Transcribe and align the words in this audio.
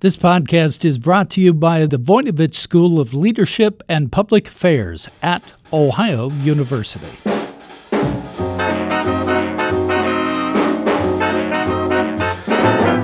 This 0.00 0.16
podcast 0.16 0.84
is 0.84 0.96
brought 0.96 1.28
to 1.30 1.40
you 1.40 1.52
by 1.52 1.84
the 1.84 1.98
Voinovich 1.98 2.54
School 2.54 3.00
of 3.00 3.14
Leadership 3.14 3.82
and 3.88 4.12
Public 4.12 4.46
Affairs 4.46 5.08
at 5.22 5.54
Ohio 5.72 6.30
University. 6.30 7.10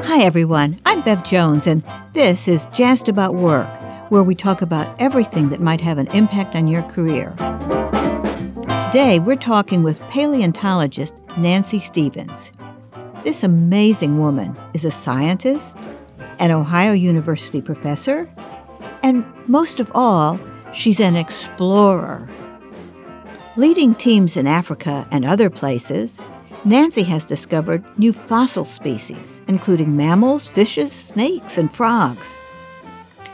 Hi, 0.05 0.23
everyone. 0.23 0.79
I'm 0.87 1.03
Bev 1.03 1.25
Jones, 1.25 1.67
and 1.67 1.83
this 2.13 2.47
is 2.47 2.69
Just 2.73 3.09
About 3.09 3.35
Work, 3.35 3.77
where 4.13 4.23
we 4.23 4.37
talk 4.37 4.63
about 4.63 4.95
everything 5.03 5.49
that 5.49 5.61
might 5.61 5.81
have 5.81 5.99
an 5.99 6.07
impact 6.13 6.55
on 6.55 6.69
your 6.69 6.85
career. 6.85 7.31
Today, 8.85 9.19
we're 9.19 9.35
talking 9.35 9.83
with 9.83 9.99
paleontologist 10.03 11.15
Nancy 11.37 11.81
Stevens. 11.81 12.53
This 13.25 13.43
amazing 13.43 14.21
woman 14.21 14.57
is 14.75 14.85
a 14.85 14.93
scientist, 14.93 15.77
an 16.39 16.51
Ohio 16.51 16.93
University 16.93 17.61
professor, 17.61 18.29
and 19.03 19.25
most 19.47 19.81
of 19.81 19.91
all, 19.95 20.39
she's 20.73 21.01
an 21.01 21.17
explorer. 21.17 22.29
Leading 23.57 23.95
teams 23.95 24.37
in 24.37 24.47
Africa 24.47 25.07
and 25.11 25.25
other 25.25 25.49
places, 25.49 26.23
Nancy 26.65 27.03
has 27.03 27.27
discovered 27.27 27.85
new 27.99 28.13
fossil 28.13 28.65
species, 28.65 29.43
including 29.47 29.97
mammals, 29.97 30.49
fishes, 30.49 30.93
snakes, 30.93 31.59
and 31.59 31.73
frogs. 31.73 32.39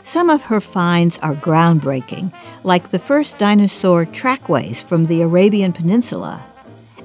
Some 0.03 0.29
of 0.29 0.43
her 0.43 0.59
finds 0.59 1.17
are 1.19 1.35
groundbreaking, 1.35 2.33
like 2.63 2.89
the 2.89 2.99
first 2.99 3.37
dinosaur 3.37 4.05
trackways 4.05 4.81
from 4.81 5.05
the 5.05 5.21
Arabian 5.21 5.71
Peninsula, 5.73 6.45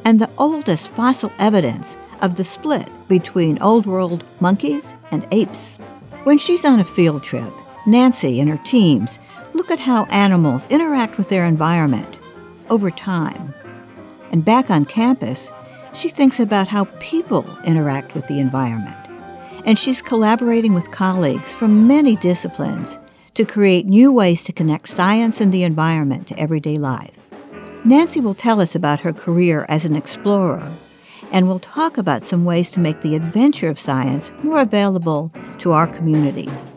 and 0.05 0.19
the 0.19 0.31
oldest 0.37 0.91
fossil 0.93 1.31
evidence 1.39 1.97
of 2.21 2.35
the 2.35 2.45
split 2.45 2.91
between 3.09 3.63
Old 3.63 3.87
World 3.87 4.25
monkeys 4.41 4.95
and 5.11 5.27
apes. 5.31 5.77
When 6.25 6.39
she's 6.39 6.65
on 6.65 6.81
a 6.81 6.85
field 6.85 7.23
trip, 7.23 7.53
Nancy 7.87 8.41
and 8.41 8.51
her 8.51 8.61
teams 8.65 9.19
look 9.55 9.71
at 9.71 9.79
how 9.79 10.05
animals 10.07 10.67
interact 10.69 11.19
with 11.19 11.29
their 11.29 11.45
environment 11.45 12.19
over 12.69 12.91
time. 12.91 13.55
And 14.33 14.45
back 14.45 14.71
on 14.71 14.85
campus, 14.85 15.51
she 15.93 16.09
thinks 16.09 16.41
about 16.41 16.69
how 16.69 16.85
people 17.01 17.59
interact 17.65 18.15
with 18.15 18.27
the 18.27 18.41
environment. 18.41 18.97
And 19.65 19.79
she's 19.79 20.03
collaborating 20.03 20.75
with 20.75 20.91
colleagues 20.91 21.53
from 21.53 21.87
many 21.87 22.17
disciplines 22.17 22.99
to 23.35 23.45
create 23.45 23.87
new 23.87 24.13
ways 24.13 24.45
to 24.45 24.53
connect 24.53 24.89
science 24.89 25.41
and 25.41 25.53
the 25.53 25.63
environment 25.63 26.27
to 26.29 26.39
everyday 26.39 26.79
life. 26.79 27.27
Nancy 27.85 28.21
will 28.21 28.35
tell 28.35 28.61
us 28.61 28.75
about 28.75 29.01
her 29.01 29.13
career 29.13 29.65
as 29.69 29.85
an 29.85 29.95
explorer 29.95 30.77
and 31.33 31.47
we'll 31.47 31.59
talk 31.59 31.99
about 31.99 32.25
some 32.25 32.45
ways 32.45 32.71
to 32.73 32.81
make 32.81 33.01
the 33.01 33.15
adventure 33.15 33.69
of 33.69 33.81
science 33.81 34.31
more 34.43 34.61
available 34.61 35.33
to 35.59 35.73
our 35.73 35.87
communities. 35.87 36.69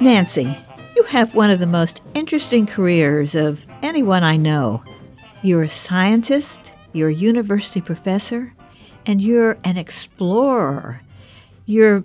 Nancy, 0.00 0.56
you 0.96 1.02
have 1.04 1.34
one 1.34 1.50
of 1.50 1.58
the 1.58 1.66
most 1.66 2.02
interesting 2.14 2.66
careers 2.66 3.34
of 3.34 3.66
anyone 3.82 4.22
I 4.22 4.36
know. 4.36 4.82
You're 5.42 5.64
a 5.64 5.68
scientist, 5.68 6.72
you're 6.92 7.08
a 7.08 7.14
university 7.14 7.80
professor, 7.80 8.54
and 9.06 9.20
you're 9.20 9.58
an 9.64 9.76
explorer. 9.76 11.02
You're 11.66 12.04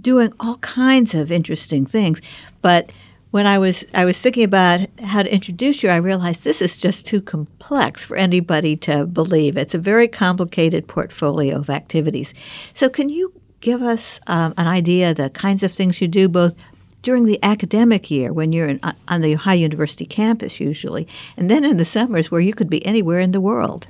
doing 0.00 0.32
all 0.40 0.56
kinds 0.58 1.14
of 1.14 1.30
interesting 1.30 1.84
things, 1.86 2.20
but 2.62 2.90
when 3.30 3.46
I 3.46 3.58
was 3.58 3.84
I 3.94 4.04
was 4.04 4.18
thinking 4.18 4.44
about 4.44 4.80
how 5.02 5.22
to 5.22 5.32
introduce 5.32 5.82
you, 5.82 5.88
I 5.88 5.96
realized 5.96 6.42
this 6.42 6.60
is 6.60 6.78
just 6.78 7.06
too 7.06 7.20
complex 7.20 8.04
for 8.04 8.16
anybody 8.16 8.76
to 8.78 9.06
believe. 9.06 9.56
It's 9.56 9.74
a 9.74 9.78
very 9.78 10.08
complicated 10.08 10.88
portfolio 10.88 11.58
of 11.58 11.70
activities. 11.70 12.34
So, 12.74 12.88
can 12.88 13.08
you 13.08 13.32
give 13.60 13.82
us 13.82 14.20
um, 14.26 14.54
an 14.56 14.66
idea 14.66 15.10
of 15.10 15.16
the 15.16 15.30
kinds 15.30 15.62
of 15.62 15.70
things 15.70 16.00
you 16.00 16.08
do 16.08 16.28
both 16.28 16.54
during 17.02 17.24
the 17.24 17.38
academic 17.42 18.10
year 18.10 18.32
when 18.32 18.52
you're 18.52 18.66
in, 18.66 18.80
uh, 18.82 18.92
on 19.08 19.20
the 19.20 19.34
Ohio 19.34 19.56
University 19.56 20.06
campus 20.06 20.60
usually, 20.60 21.06
and 21.36 21.48
then 21.48 21.64
in 21.64 21.76
the 21.76 21.84
summers 21.84 22.30
where 22.30 22.40
you 22.40 22.52
could 22.52 22.68
be 22.68 22.84
anywhere 22.84 23.20
in 23.20 23.32
the 23.32 23.40
world? 23.40 23.86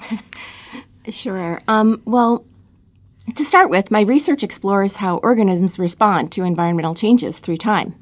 sure. 1.08 1.60
Um, 1.66 2.00
well, 2.04 2.44
to 3.34 3.44
start 3.44 3.70
with, 3.70 3.90
my 3.90 4.02
research 4.02 4.42
explores 4.42 4.96
how 4.96 5.16
organisms 5.18 5.78
respond 5.78 6.30
to 6.32 6.44
environmental 6.44 6.94
changes 6.94 7.38
through 7.38 7.56
time. 7.56 7.94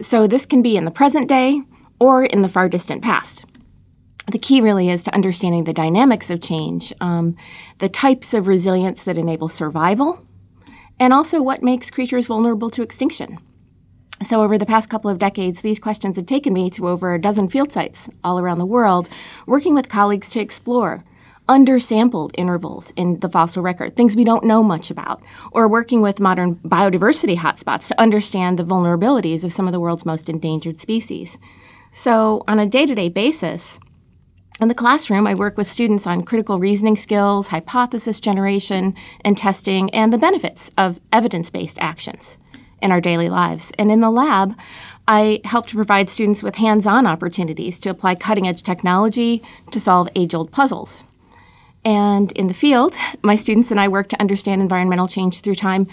So, 0.00 0.26
this 0.26 0.46
can 0.46 0.62
be 0.62 0.76
in 0.76 0.84
the 0.84 0.90
present 0.90 1.28
day 1.28 1.62
or 1.98 2.24
in 2.24 2.42
the 2.42 2.48
far 2.48 2.68
distant 2.68 3.02
past. 3.02 3.44
The 4.30 4.38
key 4.38 4.60
really 4.60 4.88
is 4.88 5.04
to 5.04 5.14
understanding 5.14 5.64
the 5.64 5.72
dynamics 5.72 6.30
of 6.30 6.40
change, 6.40 6.92
um, 7.00 7.36
the 7.78 7.88
types 7.88 8.34
of 8.34 8.46
resilience 8.46 9.04
that 9.04 9.18
enable 9.18 9.48
survival, 9.48 10.26
and 10.98 11.12
also 11.12 11.42
what 11.42 11.62
makes 11.62 11.90
creatures 11.90 12.26
vulnerable 12.26 12.70
to 12.70 12.82
extinction. 12.82 13.38
So, 14.22 14.42
over 14.42 14.56
the 14.56 14.66
past 14.66 14.88
couple 14.88 15.10
of 15.10 15.18
decades, 15.18 15.62
these 15.62 15.80
questions 15.80 16.16
have 16.16 16.26
taken 16.26 16.52
me 16.52 16.70
to 16.70 16.88
over 16.88 17.12
a 17.12 17.20
dozen 17.20 17.48
field 17.48 17.72
sites 17.72 18.08
all 18.22 18.38
around 18.38 18.58
the 18.58 18.66
world, 18.66 19.08
working 19.46 19.74
with 19.74 19.88
colleagues 19.88 20.30
to 20.30 20.40
explore 20.40 21.04
undersampled 21.48 22.30
intervals 22.36 22.92
in 22.96 23.18
the 23.18 23.28
fossil 23.28 23.62
record, 23.62 23.96
things 23.96 24.16
we 24.16 24.24
don't 24.24 24.44
know 24.44 24.62
much 24.62 24.90
about, 24.90 25.22
or 25.50 25.68
working 25.68 26.00
with 26.00 26.20
modern 26.20 26.56
biodiversity 26.56 27.36
hotspots 27.36 27.88
to 27.88 28.00
understand 28.00 28.58
the 28.58 28.64
vulnerabilities 28.64 29.44
of 29.44 29.52
some 29.52 29.66
of 29.66 29.72
the 29.72 29.80
world's 29.80 30.06
most 30.06 30.28
endangered 30.28 30.78
species. 30.78 31.38
So, 31.90 32.42
on 32.48 32.58
a 32.58 32.66
day 32.66 32.86
to 32.86 32.94
day 32.94 33.08
basis, 33.08 33.80
in 34.60 34.68
the 34.68 34.74
classroom, 34.74 35.26
I 35.26 35.34
work 35.34 35.56
with 35.56 35.70
students 35.70 36.06
on 36.06 36.22
critical 36.22 36.58
reasoning 36.58 36.96
skills, 36.96 37.48
hypothesis 37.48 38.20
generation 38.20 38.94
and 39.24 39.36
testing, 39.36 39.90
and 39.90 40.12
the 40.12 40.18
benefits 40.18 40.70
of 40.78 41.00
evidence 41.12 41.50
based 41.50 41.78
actions 41.80 42.38
in 42.80 42.92
our 42.92 43.00
daily 43.00 43.28
lives. 43.28 43.72
And 43.78 43.90
in 43.90 44.00
the 44.00 44.10
lab, 44.10 44.56
I 45.08 45.40
help 45.44 45.66
to 45.68 45.74
provide 45.74 46.08
students 46.08 46.42
with 46.42 46.56
hands 46.56 46.86
on 46.86 47.06
opportunities 47.06 47.80
to 47.80 47.90
apply 47.90 48.16
cutting 48.16 48.46
edge 48.46 48.62
technology 48.62 49.42
to 49.70 49.80
solve 49.80 50.08
age 50.14 50.34
old 50.34 50.52
puzzles. 50.52 51.04
And 51.84 52.32
in 52.32 52.46
the 52.46 52.54
field, 52.54 52.96
my 53.22 53.36
students 53.36 53.70
and 53.70 53.80
I 53.80 53.88
work 53.88 54.08
to 54.10 54.20
understand 54.20 54.62
environmental 54.62 55.08
change 55.08 55.40
through 55.40 55.56
time, 55.56 55.86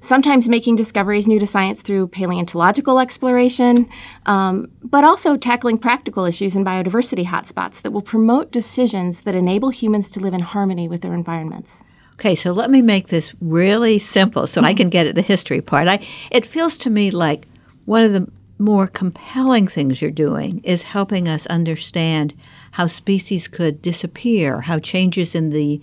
sometimes 0.00 0.48
making 0.48 0.76
discoveries 0.76 1.26
new 1.26 1.38
to 1.38 1.46
science 1.46 1.82
through 1.82 2.08
paleontological 2.08 2.98
exploration, 2.98 3.88
um, 4.26 4.70
but 4.82 5.04
also 5.04 5.36
tackling 5.36 5.78
practical 5.78 6.24
issues 6.24 6.56
in 6.56 6.64
biodiversity 6.64 7.26
hotspots 7.26 7.82
that 7.82 7.90
will 7.90 8.02
promote 8.02 8.50
decisions 8.50 9.22
that 9.22 9.34
enable 9.34 9.70
humans 9.70 10.10
to 10.10 10.20
live 10.20 10.34
in 10.34 10.40
harmony 10.40 10.88
with 10.88 11.02
their 11.02 11.14
environments. 11.14 11.84
Okay, 12.14 12.34
so 12.34 12.52
let 12.52 12.70
me 12.70 12.82
make 12.82 13.08
this 13.08 13.34
really 13.40 13.98
simple 13.98 14.46
so 14.46 14.60
I 14.60 14.74
can 14.74 14.90
get 14.90 15.06
at 15.06 15.14
the 15.14 15.22
history 15.22 15.62
part. 15.62 15.88
I, 15.88 16.06
it 16.30 16.44
feels 16.44 16.76
to 16.78 16.90
me 16.90 17.10
like 17.10 17.46
one 17.86 18.04
of 18.04 18.12
the 18.12 18.30
more 18.58 18.86
compelling 18.86 19.66
things 19.66 20.02
you're 20.02 20.10
doing 20.10 20.60
is 20.62 20.82
helping 20.82 21.28
us 21.28 21.46
understand 21.46 22.34
how 22.72 22.86
species 22.86 23.48
could 23.48 23.82
disappear, 23.82 24.62
how 24.62 24.78
changes 24.78 25.34
in 25.34 25.50
the 25.50 25.80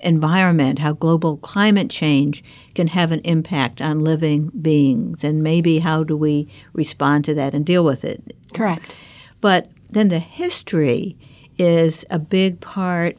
environment, 0.00 0.78
how 0.78 0.92
global 0.92 1.36
climate 1.38 1.90
change 1.90 2.44
can 2.74 2.88
have 2.88 3.10
an 3.10 3.20
impact 3.20 3.80
on 3.80 4.00
living 4.00 4.50
beings, 4.60 5.24
and 5.24 5.42
maybe 5.42 5.80
how 5.80 6.04
do 6.04 6.16
we 6.16 6.48
respond 6.72 7.24
to 7.24 7.34
that 7.34 7.54
and 7.54 7.66
deal 7.66 7.84
with 7.84 8.04
it. 8.04 8.36
Correct. 8.54 8.96
But 9.40 9.70
then 9.90 10.08
the 10.08 10.18
history 10.18 11.16
is 11.58 12.04
a 12.10 12.18
big 12.18 12.60
part 12.60 13.16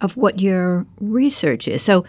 of 0.00 0.16
what 0.16 0.40
your 0.40 0.86
research 1.00 1.68
is. 1.68 1.82
So, 1.82 2.04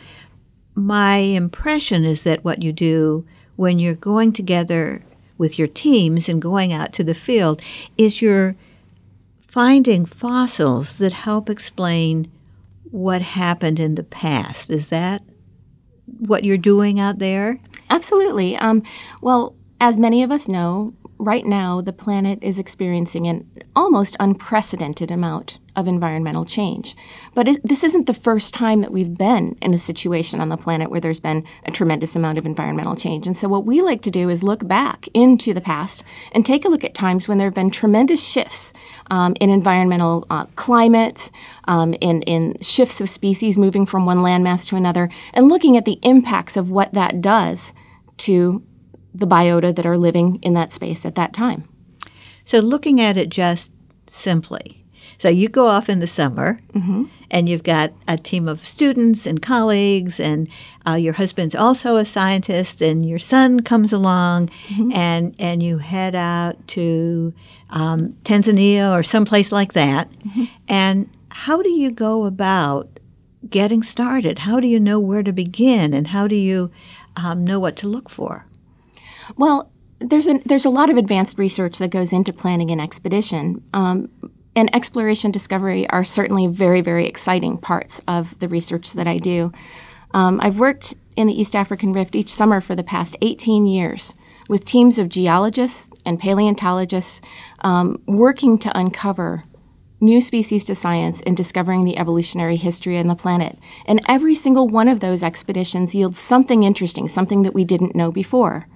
my 0.75 1.18
impression 1.18 2.06
is 2.06 2.24
that 2.24 2.44
what 2.44 2.62
you 2.62 2.72
do 2.72 3.25
when 3.56 3.79
you're 3.79 3.95
going 3.95 4.31
together 4.31 5.01
with 5.38 5.57
your 5.57 5.68
teams 5.68 6.29
and 6.29 6.41
going 6.41 6.72
out 6.72 6.94
to 6.94 7.03
the 7.03 7.16
field 7.16 7.62
is 7.97 8.22
you're 8.22 8.56
finding 9.47 10.05
fossils 10.05 10.97
that 10.97 11.13
help 11.13 11.49
explain 11.49 12.31
what 12.91 13.21
happened 13.21 13.79
in 13.79 13.95
the 13.95 14.03
past. 14.03 14.69
Is 14.69 14.89
that 14.89 15.23
what 16.19 16.44
you're 16.44 16.57
doing 16.57 16.99
out 16.99 17.19
there? 17.19 17.59
Absolutely. 17.89 18.55
Um, 18.57 18.83
well, 19.21 19.55
as 19.79 19.97
many 19.97 20.23
of 20.23 20.31
us 20.31 20.47
know, 20.47 20.94
right 21.19 21.45
now 21.45 21.81
the 21.81 21.93
planet 21.93 22.39
is 22.41 22.59
experiencing 22.59 23.27
an 23.27 23.49
almost 23.75 24.15
unprecedented 24.19 25.11
amount 25.11 25.59
of 25.75 25.87
environmental 25.87 26.43
change. 26.43 26.95
But 27.35 27.47
it, 27.47 27.61
this 27.63 27.83
isn't 27.83 28.07
the 28.07 28.13
first 28.13 28.51
time 28.53 28.81
that 28.81 28.91
we've 28.91 29.15
been 29.15 29.55
in 29.61 29.75
a 29.75 29.77
situation 29.77 30.41
on 30.41 30.49
the 30.49 30.57
planet 30.57 30.89
where 30.89 30.99
there's 30.99 31.19
been 31.19 31.45
a 31.65 31.71
tremendous 31.71 32.15
amount 32.15 32.39
of 32.39 32.47
environmental 32.47 32.95
change. 32.95 33.27
And 33.27 33.37
so, 33.37 33.47
what 33.47 33.65
we 33.65 33.81
like 33.81 34.01
to 34.01 34.11
do 34.11 34.29
is 34.29 34.41
look 34.41 34.67
back 34.67 35.07
into 35.13 35.53
the 35.53 35.61
past 35.61 36.03
and 36.31 36.43
take 36.43 36.65
a 36.65 36.69
look 36.69 36.83
at 36.83 36.95
times 36.95 37.27
when 37.27 37.37
there 37.37 37.47
have 37.47 37.53
been 37.53 37.69
tremendous 37.69 38.27
shifts 38.27 38.73
um, 39.11 39.35
in 39.39 39.51
environmental 39.51 40.25
uh, 40.31 40.45
climate, 40.55 41.29
um, 41.65 41.93
in, 42.01 42.23
in 42.23 42.57
shifts 42.59 42.99
of 42.99 43.07
species 43.07 43.57
moving 43.57 43.85
from 43.85 44.05
one 44.05 44.17
landmass 44.17 44.67
to 44.69 44.75
another, 44.75 45.09
and 45.33 45.47
looking 45.47 45.77
at 45.77 45.85
the 45.85 45.99
impacts 46.01 46.57
of 46.57 46.71
what 46.71 46.93
that 46.93 47.21
does 47.21 47.73
to 48.17 48.63
the 49.19 49.27
biota 49.27 49.75
that 49.75 49.85
are 49.85 49.97
living 49.97 50.39
in 50.41 50.53
that 50.53 50.73
space 50.73 51.05
at 51.05 51.15
that 51.15 51.33
time. 51.33 51.67
So, 52.45 52.59
looking 52.59 53.01
at 53.01 53.17
it 53.17 53.29
just 53.29 53.71
simply, 54.07 54.83
So 55.19 55.29
you 55.29 55.49
go 55.49 55.67
off 55.67 55.89
in 55.89 55.99
the 55.99 56.07
summer, 56.07 56.59
and 57.31 57.49
you've 57.49 57.63
got 57.63 57.91
a 58.07 58.17
team 58.17 58.47
of 58.47 58.59
students 58.59 59.25
and 59.25 59.41
colleagues, 59.41 60.19
and 60.19 60.47
uh, 60.87 60.93
your 60.95 61.13
husband's 61.13 61.55
also 61.55 61.97
a 61.97 62.05
scientist, 62.05 62.81
and 62.81 63.03
your 63.05 63.19
son 63.19 63.61
comes 63.61 63.91
along, 63.93 64.49
and 64.93 65.35
and 65.39 65.63
you 65.63 65.79
head 65.79 66.15
out 66.15 66.55
to 66.67 67.33
um, 67.71 68.15
Tanzania 68.23 68.91
or 68.91 69.03
someplace 69.03 69.51
like 69.51 69.73
that. 69.73 70.07
And 70.67 71.09
how 71.31 71.61
do 71.63 71.69
you 71.69 71.91
go 71.91 72.25
about 72.25 72.87
getting 73.49 73.83
started? 73.83 74.39
How 74.39 74.59
do 74.59 74.67
you 74.67 74.79
know 74.79 74.99
where 74.99 75.23
to 75.23 75.33
begin, 75.33 75.93
and 75.93 76.07
how 76.07 76.27
do 76.27 76.35
you 76.35 76.69
um, 77.15 77.43
know 77.43 77.59
what 77.59 77.75
to 77.77 77.87
look 77.87 78.09
for? 78.09 78.45
Well, 79.35 79.71
there's 80.00 80.27
a 80.27 80.39
there's 80.45 80.65
a 80.65 80.69
lot 80.69 80.89
of 80.89 80.97
advanced 80.97 81.38
research 81.38 81.77
that 81.79 81.89
goes 81.89 82.13
into 82.13 82.31
planning 82.31 82.71
an 82.71 82.79
expedition. 82.79 83.63
Um, 83.74 84.09
and 84.56 84.74
exploration 84.75 85.29
discovery 85.29 85.88
are 85.91 86.03
certainly 86.03 86.47
very, 86.47 86.81
very 86.81 87.06
exciting 87.06 87.59
parts 87.59 88.01
of 88.07 88.38
the 88.39 88.47
research 88.47 88.94
that 88.94 89.07
I 89.07 89.19
do. 89.19 89.51
Um, 90.15 90.39
I've 90.41 90.59
worked 90.59 90.95
in 91.15 91.27
the 91.27 91.39
East 91.39 91.56
African 91.56 91.94
Rift 91.94 92.15
each 92.15 92.33
summer 92.33 92.59
for 92.59 92.74
the 92.74 92.83
past 92.83 93.15
18 93.21 93.68
years 93.68 94.15
with 94.50 94.65
teams 94.65 94.97
of 94.97 95.09
geologists 95.09 95.91
and 96.06 96.19
paleontologists 96.19 97.21
um, 97.59 98.01
working 98.07 98.57
to 98.57 98.75
uncover 98.75 99.44
new 100.00 100.21
species 100.21 100.63
to 100.65 100.75
science 100.75 101.21
and 101.24 101.35
discovering 101.35 101.83
the 101.83 101.97
evolutionary 101.97 102.56
history 102.56 102.97
on 102.97 103.07
the 103.07 103.15
planet. 103.15 103.59
And 103.85 104.01
every 104.07 104.35
single 104.35 104.68
one 104.68 104.88
of 104.88 105.00
those 105.00 105.24
expeditions 105.24 105.95
yields 105.95 106.19
something 106.19 106.63
interesting, 106.63 107.07
something 107.07 107.44
that 107.44 107.53
we 107.53 107.63
didn't 107.63 107.95
know 107.95 108.12
before. 108.12 108.68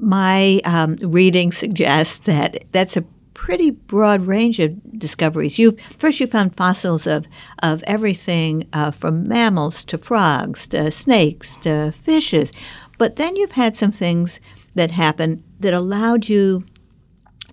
My 0.00 0.60
um, 0.64 0.96
reading 0.96 1.52
suggests 1.52 2.18
that 2.20 2.64
that's 2.72 2.96
a 2.96 3.04
pretty 3.34 3.70
broad 3.70 4.22
range 4.22 4.60
of 4.60 4.98
discoveries. 4.98 5.58
You 5.58 5.76
first 5.98 6.20
you 6.20 6.26
found 6.26 6.56
fossils 6.56 7.06
of 7.06 7.26
of 7.62 7.82
everything 7.86 8.68
uh, 8.72 8.90
from 8.90 9.28
mammals 9.28 9.84
to 9.86 9.98
frogs 9.98 10.68
to 10.68 10.90
snakes 10.90 11.56
to 11.58 11.92
fishes, 11.92 12.52
but 12.98 13.16
then 13.16 13.36
you've 13.36 13.52
had 13.52 13.76
some 13.76 13.90
things 13.90 14.40
that 14.74 14.90
happened 14.90 15.42
that 15.60 15.74
allowed 15.74 16.28
you 16.28 16.64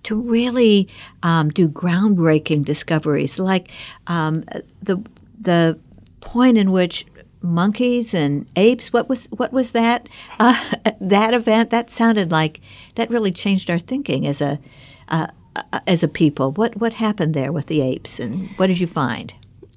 to 0.04 0.20
really 0.20 0.88
um, 1.22 1.50
do 1.50 1.68
groundbreaking 1.68 2.64
discoveries, 2.64 3.38
like 3.38 3.70
um, 4.06 4.44
the 4.80 5.02
the 5.38 5.78
point 6.20 6.56
in 6.56 6.70
which 6.70 7.06
monkeys 7.42 8.14
and 8.14 8.50
apes. 8.56 8.92
What 8.92 9.08
was 9.08 9.26
what 9.26 9.52
was 9.52 9.72
that 9.72 10.08
uh, 10.38 10.74
that 11.00 11.34
event? 11.34 11.70
That 11.70 11.90
sounded 11.90 12.30
like 12.30 12.60
that 12.94 13.10
really 13.10 13.32
changed 13.32 13.70
our 13.70 13.78
thinking 13.78 14.26
as 14.26 14.40
a 14.40 14.58
uh, 15.08 15.28
as 15.86 16.02
a 16.02 16.08
people. 16.08 16.52
What 16.52 16.76
what 16.76 16.94
happened 16.94 17.34
there 17.34 17.52
with 17.52 17.66
the 17.66 17.80
apes, 17.80 18.18
and 18.18 18.50
what 18.56 18.68
did 18.68 18.80
you 18.80 18.86
find? 18.86 19.34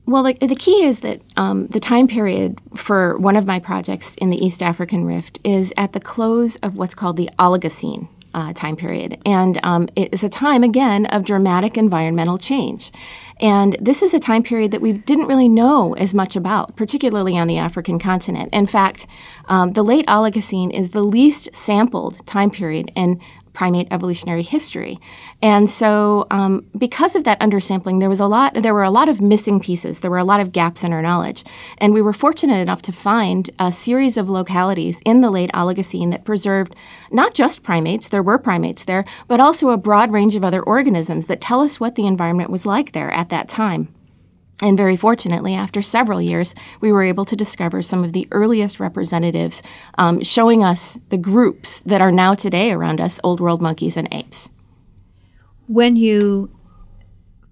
Well, 0.07 0.21
the, 0.21 0.33
the 0.33 0.55
key 0.55 0.83
is 0.83 0.99
that 0.99 1.21
um, 1.35 1.65
the 1.67 1.79
time 1.79 2.07
period 2.07 2.59
for 2.75 3.17
one 3.17 3.35
of 3.35 3.47
my 3.47 3.59
projects 3.59 4.13
in 4.15 4.29
the 4.29 4.37
East 4.37 4.61
African 4.61 5.03
Rift 5.03 5.39
is 5.43 5.73
at 5.77 5.93
the 5.93 5.99
close 5.99 6.57
of 6.57 6.75
what's 6.75 6.93
called 6.93 7.17
the 7.17 7.29
Oligocene. 7.39 8.07
Uh, 8.35 8.51
time 8.51 8.75
period. 8.75 9.17
And 9.25 9.61
um, 9.63 9.87
it 9.95 10.13
is 10.13 10.21
a 10.21 10.27
time, 10.27 10.61
again, 10.61 11.05
of 11.05 11.23
dramatic 11.23 11.77
environmental 11.77 12.37
change. 12.37 12.91
And 13.39 13.77
this 13.79 14.03
is 14.03 14.13
a 14.13 14.19
time 14.19 14.43
period 14.43 14.71
that 14.71 14.81
we 14.81 14.91
didn't 14.91 15.27
really 15.27 15.47
know 15.47 15.93
as 15.95 16.13
much 16.13 16.35
about, 16.35 16.75
particularly 16.75 17.37
on 17.37 17.47
the 17.47 17.57
African 17.57 17.97
continent. 17.97 18.49
In 18.51 18.67
fact, 18.67 19.07
um, 19.45 19.71
the 19.71 19.83
late 19.83 20.05
Oligocene 20.07 20.73
is 20.73 20.89
the 20.89 21.01
least 21.01 21.55
sampled 21.55 22.27
time 22.27 22.51
period 22.51 22.91
in 22.93 23.21
primate 23.55 23.87
evolutionary 23.89 24.43
history. 24.43 24.99
And 25.41 25.69
so, 25.69 26.27
um, 26.29 26.65
because 26.77 27.15
of 27.15 27.23
that 27.23 27.39
undersampling, 27.39 27.99
there 27.99 28.09
was 28.09 28.19
a 28.19 28.27
lot. 28.27 28.53
There 28.53 28.73
were 28.73 28.83
a 28.83 28.91
lot 28.91 29.09
of 29.09 29.21
missing 29.21 29.59
pieces. 29.59 30.01
There 30.01 30.11
were 30.11 30.19
a 30.19 30.23
lot 30.23 30.39
of 30.39 30.51
gaps 30.51 30.83
in 30.83 30.93
our 30.93 31.01
knowledge, 31.01 31.43
and 31.79 31.93
we 31.93 32.01
were 32.01 32.13
fortunate 32.13 32.59
enough 32.59 32.81
to 32.83 32.91
find 32.91 33.49
a 33.57 33.71
series 33.71 34.17
of 34.17 34.29
localities 34.29 35.01
in 35.05 35.21
the 35.21 35.31
late 35.31 35.51
Oligocene 35.53 36.11
that 36.11 36.25
preserved 36.25 36.75
not 37.11 37.33
just 37.33 37.63
primates. 37.63 38.07
There 38.07 38.21
were 38.21 38.37
primates 38.37 38.83
there, 38.83 39.05
but 39.27 39.39
also 39.39 39.69
a 39.69 39.77
broad 39.77 40.11
range 40.11 40.35
of 40.35 40.45
other 40.45 40.61
organisms 40.61 41.25
that 41.25 41.41
tell 41.41 41.61
us 41.61 41.79
what 41.79 41.95
the 41.95 42.05
environment 42.05 42.49
was 42.49 42.65
like 42.65 42.91
there 42.91 43.11
at 43.11 43.29
that 43.29 43.47
time. 43.47 43.87
And 44.61 44.77
very 44.77 44.95
fortunately, 44.95 45.53
after 45.53 45.81
several 45.81 46.21
years, 46.21 46.55
we 46.79 46.91
were 46.91 47.03
able 47.03 47.25
to 47.25 47.35
discover 47.35 47.81
some 47.81 48.03
of 48.03 48.13
the 48.13 48.27
earliest 48.31 48.79
representatives, 48.79 49.61
um, 49.97 50.23
showing 50.23 50.63
us 50.63 50.97
the 51.09 51.17
groups 51.17 51.81
that 51.81 52.01
are 52.01 52.11
now 52.11 52.35
today 52.35 52.71
around 52.71 53.01
us 53.01 53.19
old 53.23 53.41
world 53.41 53.61
monkeys 53.61 53.97
and 53.97 54.07
apes. 54.13 54.51
When 55.67 55.97
you 55.97 56.51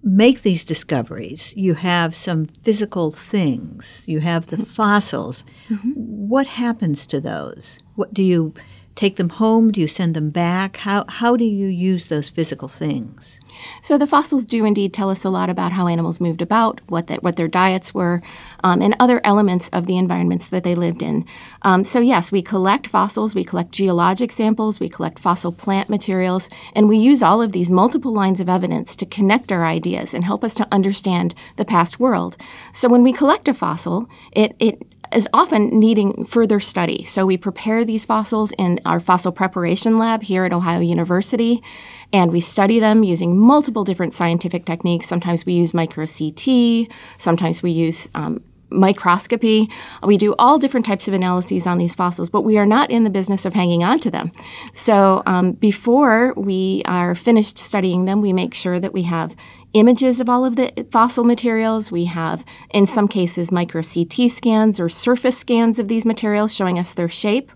make 0.02 0.42
these 0.42 0.64
discoveries, 0.64 1.54
you 1.56 1.74
have 1.74 2.14
some 2.14 2.46
physical 2.46 3.10
things, 3.10 4.04
you 4.06 4.20
have 4.20 4.46
the 4.46 4.64
fossils. 4.64 5.44
Mm-hmm. 5.68 5.90
What 5.94 6.46
happens 6.46 7.06
to 7.08 7.20
those? 7.20 7.78
What 7.96 8.14
do 8.14 8.22
you 8.22 8.54
take 8.94 9.16
them 9.16 9.28
home? 9.28 9.72
Do 9.72 9.80
you 9.80 9.88
send 9.88 10.14
them 10.14 10.30
back? 10.30 10.78
How, 10.78 11.04
how 11.08 11.36
do 11.36 11.44
you 11.44 11.66
use 11.66 12.06
those 12.06 12.30
physical 12.30 12.68
things? 12.68 13.40
So 13.82 13.98
the 13.98 14.06
fossils 14.06 14.46
do 14.46 14.64
indeed 14.64 14.92
tell 14.92 15.10
us 15.10 15.24
a 15.24 15.30
lot 15.30 15.50
about 15.50 15.72
how 15.72 15.86
animals 15.88 16.20
moved 16.20 16.42
about, 16.42 16.80
what, 16.88 17.06
the, 17.06 17.16
what 17.16 17.36
their 17.36 17.48
diets 17.48 17.92
were, 17.92 18.22
um, 18.62 18.80
and 18.82 18.96
other 18.98 19.20
elements 19.24 19.68
of 19.70 19.86
the 19.86 19.96
environments 19.96 20.48
that 20.48 20.64
they 20.64 20.74
lived 20.74 21.02
in. 21.02 21.24
Um, 21.62 21.84
so 21.84 22.00
yes, 22.00 22.30
we 22.30 22.42
collect 22.42 22.86
fossils, 22.86 23.34
we 23.34 23.44
collect 23.44 23.72
geologic 23.72 24.30
samples, 24.32 24.80
we 24.80 24.88
collect 24.88 25.18
fossil 25.18 25.52
plant 25.52 25.88
materials, 25.88 26.48
and 26.74 26.88
we 26.88 26.96
use 26.96 27.22
all 27.22 27.42
of 27.42 27.52
these 27.52 27.70
multiple 27.70 28.12
lines 28.12 28.40
of 28.40 28.48
evidence 28.48 28.96
to 28.96 29.06
connect 29.06 29.50
our 29.50 29.64
ideas 29.64 30.14
and 30.14 30.24
help 30.24 30.44
us 30.44 30.54
to 30.54 30.68
understand 30.72 31.34
the 31.56 31.64
past 31.64 31.98
world. 31.98 32.36
So 32.72 32.88
when 32.88 33.02
we 33.02 33.12
collect 33.12 33.48
a 33.48 33.54
fossil, 33.54 34.08
it, 34.32 34.54
it 34.58 34.93
is 35.14 35.28
often 35.32 35.78
needing 35.78 36.24
further 36.24 36.60
study. 36.60 37.04
So 37.04 37.26
we 37.26 37.36
prepare 37.36 37.84
these 37.84 38.04
fossils 38.04 38.52
in 38.58 38.80
our 38.84 39.00
fossil 39.00 39.32
preparation 39.32 39.96
lab 39.96 40.22
here 40.22 40.44
at 40.44 40.52
Ohio 40.52 40.80
University, 40.80 41.62
and 42.12 42.32
we 42.32 42.40
study 42.40 42.78
them 42.78 43.02
using 43.04 43.38
multiple 43.38 43.84
different 43.84 44.12
scientific 44.12 44.64
techniques. 44.64 45.06
Sometimes 45.06 45.46
we 45.46 45.54
use 45.54 45.74
micro 45.74 46.06
CT, 46.06 46.88
sometimes 47.18 47.62
we 47.62 47.70
use 47.70 48.10
um, 48.14 48.42
microscopy. 48.70 49.70
We 50.02 50.16
do 50.16 50.34
all 50.38 50.58
different 50.58 50.84
types 50.86 51.08
of 51.08 51.14
analyses 51.14 51.66
on 51.66 51.78
these 51.78 51.94
fossils, 51.94 52.28
but 52.28 52.42
we 52.42 52.58
are 52.58 52.66
not 52.66 52.90
in 52.90 53.04
the 53.04 53.10
business 53.10 53.46
of 53.46 53.54
hanging 53.54 53.84
on 53.84 54.00
to 54.00 54.10
them. 54.10 54.32
So 54.72 55.22
um, 55.26 55.52
before 55.52 56.34
we 56.36 56.82
are 56.84 57.14
finished 57.14 57.58
studying 57.58 58.04
them, 58.04 58.20
we 58.20 58.32
make 58.32 58.54
sure 58.54 58.80
that 58.80 58.92
we 58.92 59.02
have 59.04 59.36
images 59.74 60.20
of 60.20 60.28
all 60.28 60.44
of 60.44 60.56
the 60.56 60.86
fossil 60.90 61.24
materials. 61.24 61.92
We 61.92 62.06
have, 62.06 62.44
in 62.70 62.86
some 62.86 63.08
cases, 63.08 63.52
micro 63.52 63.82
CT 63.82 64.30
scans 64.30 64.80
or 64.80 64.88
surface 64.88 65.36
scans 65.36 65.78
of 65.78 65.88
these 65.88 66.06
materials 66.06 66.54
showing 66.54 66.78
us 66.78 66.94
their 66.94 67.08
shape. 67.08 67.52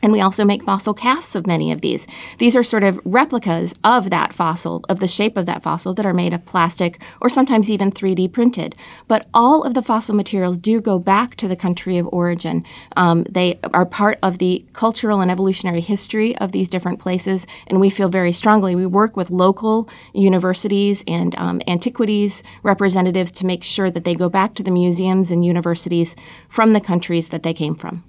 And 0.00 0.12
we 0.12 0.20
also 0.20 0.44
make 0.44 0.62
fossil 0.62 0.94
casts 0.94 1.34
of 1.34 1.46
many 1.46 1.72
of 1.72 1.80
these. 1.80 2.06
These 2.38 2.54
are 2.54 2.62
sort 2.62 2.84
of 2.84 3.00
replicas 3.04 3.74
of 3.82 4.10
that 4.10 4.32
fossil, 4.32 4.84
of 4.88 5.00
the 5.00 5.08
shape 5.08 5.36
of 5.36 5.46
that 5.46 5.62
fossil, 5.62 5.92
that 5.94 6.06
are 6.06 6.14
made 6.14 6.32
of 6.32 6.46
plastic 6.46 7.00
or 7.20 7.28
sometimes 7.28 7.68
even 7.68 7.90
3D 7.90 8.32
printed. 8.32 8.76
But 9.08 9.26
all 9.34 9.64
of 9.64 9.74
the 9.74 9.82
fossil 9.82 10.14
materials 10.14 10.56
do 10.56 10.80
go 10.80 11.00
back 11.00 11.34
to 11.36 11.48
the 11.48 11.56
country 11.56 11.98
of 11.98 12.08
origin. 12.12 12.64
Um, 12.96 13.24
they 13.28 13.58
are 13.74 13.84
part 13.84 14.20
of 14.22 14.38
the 14.38 14.64
cultural 14.72 15.20
and 15.20 15.32
evolutionary 15.32 15.80
history 15.80 16.36
of 16.38 16.52
these 16.52 16.68
different 16.68 17.00
places, 17.00 17.44
and 17.66 17.80
we 17.80 17.90
feel 17.90 18.08
very 18.08 18.30
strongly. 18.30 18.76
We 18.76 18.86
work 18.86 19.16
with 19.16 19.30
local 19.30 19.88
universities 20.14 21.02
and 21.08 21.34
um, 21.38 21.60
antiquities 21.66 22.44
representatives 22.62 23.32
to 23.32 23.46
make 23.46 23.64
sure 23.64 23.90
that 23.90 24.04
they 24.04 24.14
go 24.14 24.28
back 24.28 24.54
to 24.54 24.62
the 24.62 24.70
museums 24.70 25.32
and 25.32 25.44
universities 25.44 26.14
from 26.48 26.72
the 26.72 26.80
countries 26.80 27.30
that 27.30 27.42
they 27.42 27.52
came 27.52 27.74
from. 27.74 28.04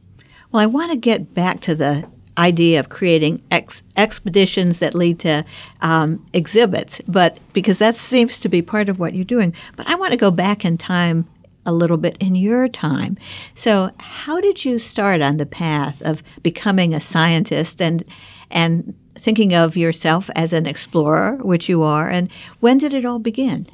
Well, 0.52 0.62
I 0.62 0.66
want 0.66 0.92
to 0.92 0.98
get 0.98 1.34
back 1.34 1.60
to 1.62 1.76
the 1.76 2.08
idea 2.38 2.80
of 2.80 2.90
creating 2.90 3.44
ex- 3.52 3.84
expeditions 3.98 4.80
that 4.80 4.96
lead 4.96 5.20
to 5.20 5.46
um, 5.82 6.26
exhibits, 6.34 7.02
but 7.08 7.38
because 7.54 7.78
that 7.80 7.96
seems 7.96 8.40
to 8.40 8.50
be 8.50 8.62
part 8.62 8.90
of 8.90 8.98
what 8.98 9.14
you're 9.14 9.26
doing. 9.26 9.54
But 9.76 9.88
I 9.88 9.96
want 9.96 10.12
to 10.12 10.18
go 10.18 10.32
back 10.32 10.66
in 10.66 10.78
time 10.78 11.28
a 11.66 11.74
little 11.74 11.98
bit 11.98 12.18
in 12.20 12.36
your 12.36 12.68
time. 12.68 13.18
So, 13.54 13.92
how 14.00 14.42
did 14.42 14.66
you 14.66 14.80
start 14.80 15.22
on 15.22 15.38
the 15.38 15.46
path 15.46 16.02
of 16.02 16.24
becoming 16.42 16.94
a 16.94 17.00
scientist 17.00 17.82
and 17.82 18.04
and 18.50 18.96
thinking 19.14 19.54
of 19.54 19.78
yourself 19.78 20.30
as 20.36 20.54
an 20.54 20.66
explorer, 20.66 21.36
which 21.42 21.70
you 21.70 21.84
are, 21.84 22.10
and 22.10 22.32
when 22.60 22.78
did 22.78 22.94
it 22.94 23.06
all 23.06 23.20
begin? 23.20 23.68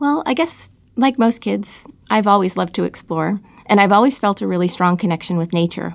Well, 0.00 0.22
I 0.26 0.34
guess 0.34 0.72
like 0.96 1.18
most 1.18 1.40
kids, 1.40 1.86
I've 2.10 2.26
always 2.26 2.56
loved 2.56 2.74
to 2.74 2.84
explore, 2.84 3.40
and 3.66 3.80
I've 3.80 3.92
always 3.92 4.18
felt 4.18 4.42
a 4.42 4.46
really 4.46 4.68
strong 4.68 4.96
connection 4.96 5.36
with 5.36 5.52
nature. 5.52 5.94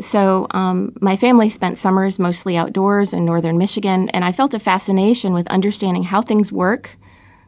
So, 0.00 0.46
um, 0.52 0.94
my 1.00 1.16
family 1.16 1.48
spent 1.48 1.76
summers 1.76 2.18
mostly 2.18 2.56
outdoors 2.56 3.12
in 3.12 3.24
northern 3.24 3.58
Michigan, 3.58 4.08
and 4.10 4.24
I 4.24 4.32
felt 4.32 4.54
a 4.54 4.58
fascination 4.58 5.34
with 5.34 5.46
understanding 5.48 6.04
how 6.04 6.22
things 6.22 6.50
work, 6.50 6.96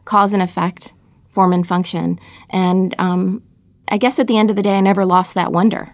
cause 0.05 0.31
and 0.31 0.43
effect, 0.43 0.93
form 1.27 1.53
and 1.53 1.67
function. 1.67 2.19
And 2.49 2.93
um, 2.99 3.41
I 3.87 3.97
guess 3.97 4.19
at 4.19 4.27
the 4.27 4.37
end 4.37 4.49
of 4.49 4.55
the 4.55 4.61
day, 4.61 4.77
I 4.77 4.81
never 4.81 5.05
lost 5.05 5.33
that 5.33 5.51
wonder. 5.51 5.93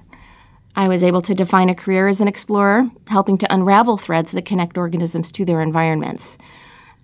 I 0.75 0.88
was 0.88 1.03
able 1.03 1.22
to 1.24 1.36
define 1.36 1.70
a 1.70 1.75
career 1.75 2.08
as 2.08 2.22
an 2.22 2.27
explorer, 2.27 2.89
helping 3.10 3.38
to 3.39 3.53
unravel 3.53 3.98
threads 3.98 4.32
that 4.32 4.46
connect 4.46 4.77
organisms 4.77 5.32
to 5.34 5.46
their 5.46 5.62
environments. 5.62 6.38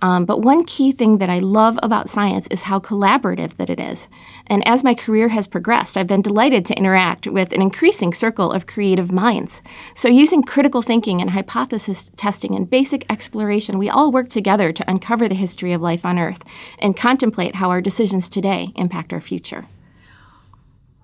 Um, 0.02 0.26
but 0.26 0.42
one 0.42 0.64
key 0.64 0.92
thing 0.92 1.18
that 1.18 1.30
I 1.30 1.40
love 1.40 1.80
about 1.82 2.08
science 2.08 2.48
is 2.50 2.64
how 2.64 2.80
collaborative 2.80 3.56
that 3.56 3.70
it 3.70 3.80
is. 3.80 4.10
And 4.46 4.66
as 4.68 4.84
my 4.84 4.94
career 4.94 5.30
has 5.30 5.48
progressed, 5.48 5.98
I've 5.98 6.06
been 6.08 6.22
delighted 6.22 6.66
to 6.68 6.78
interact 6.78 7.26
with 7.26 7.52
an 7.52 7.62
increasing 7.62 8.14
circle 8.14 8.52
of 8.52 8.68
creative 8.68 9.12
minds. 9.12 9.64
So, 9.96 10.08
using 10.08 10.44
critical 10.44 10.84
thinking 10.84 11.20
and 11.20 11.32
hypothesis 11.32 12.12
testing 12.16 12.54
and 12.54 12.70
basic 12.70 13.06
exploration, 13.10 13.80
we 13.80 13.90
all 13.90 14.12
work 14.12 14.30
together 14.30 14.72
to 14.72 14.90
uncover 14.90 15.28
the 15.28 15.36
history 15.36 15.74
of 15.74 15.82
life 15.82 16.06
on 16.06 16.20
Earth 16.20 16.44
and 16.78 16.96
contemplate 16.96 17.56
how 17.56 17.72
our 17.72 17.82
decisions 17.82 18.30
today 18.30 18.72
impact 18.76 19.12
our 19.12 19.22
future. 19.22 19.66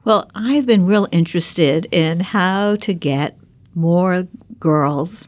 Well, 0.06 0.30
I've 0.36 0.66
been 0.66 0.86
real 0.86 1.08
interested 1.12 1.88
in 1.92 2.20
how 2.20 2.76
to 2.78 2.94
get 2.94 3.38
more 3.74 4.28
girls 4.60 5.28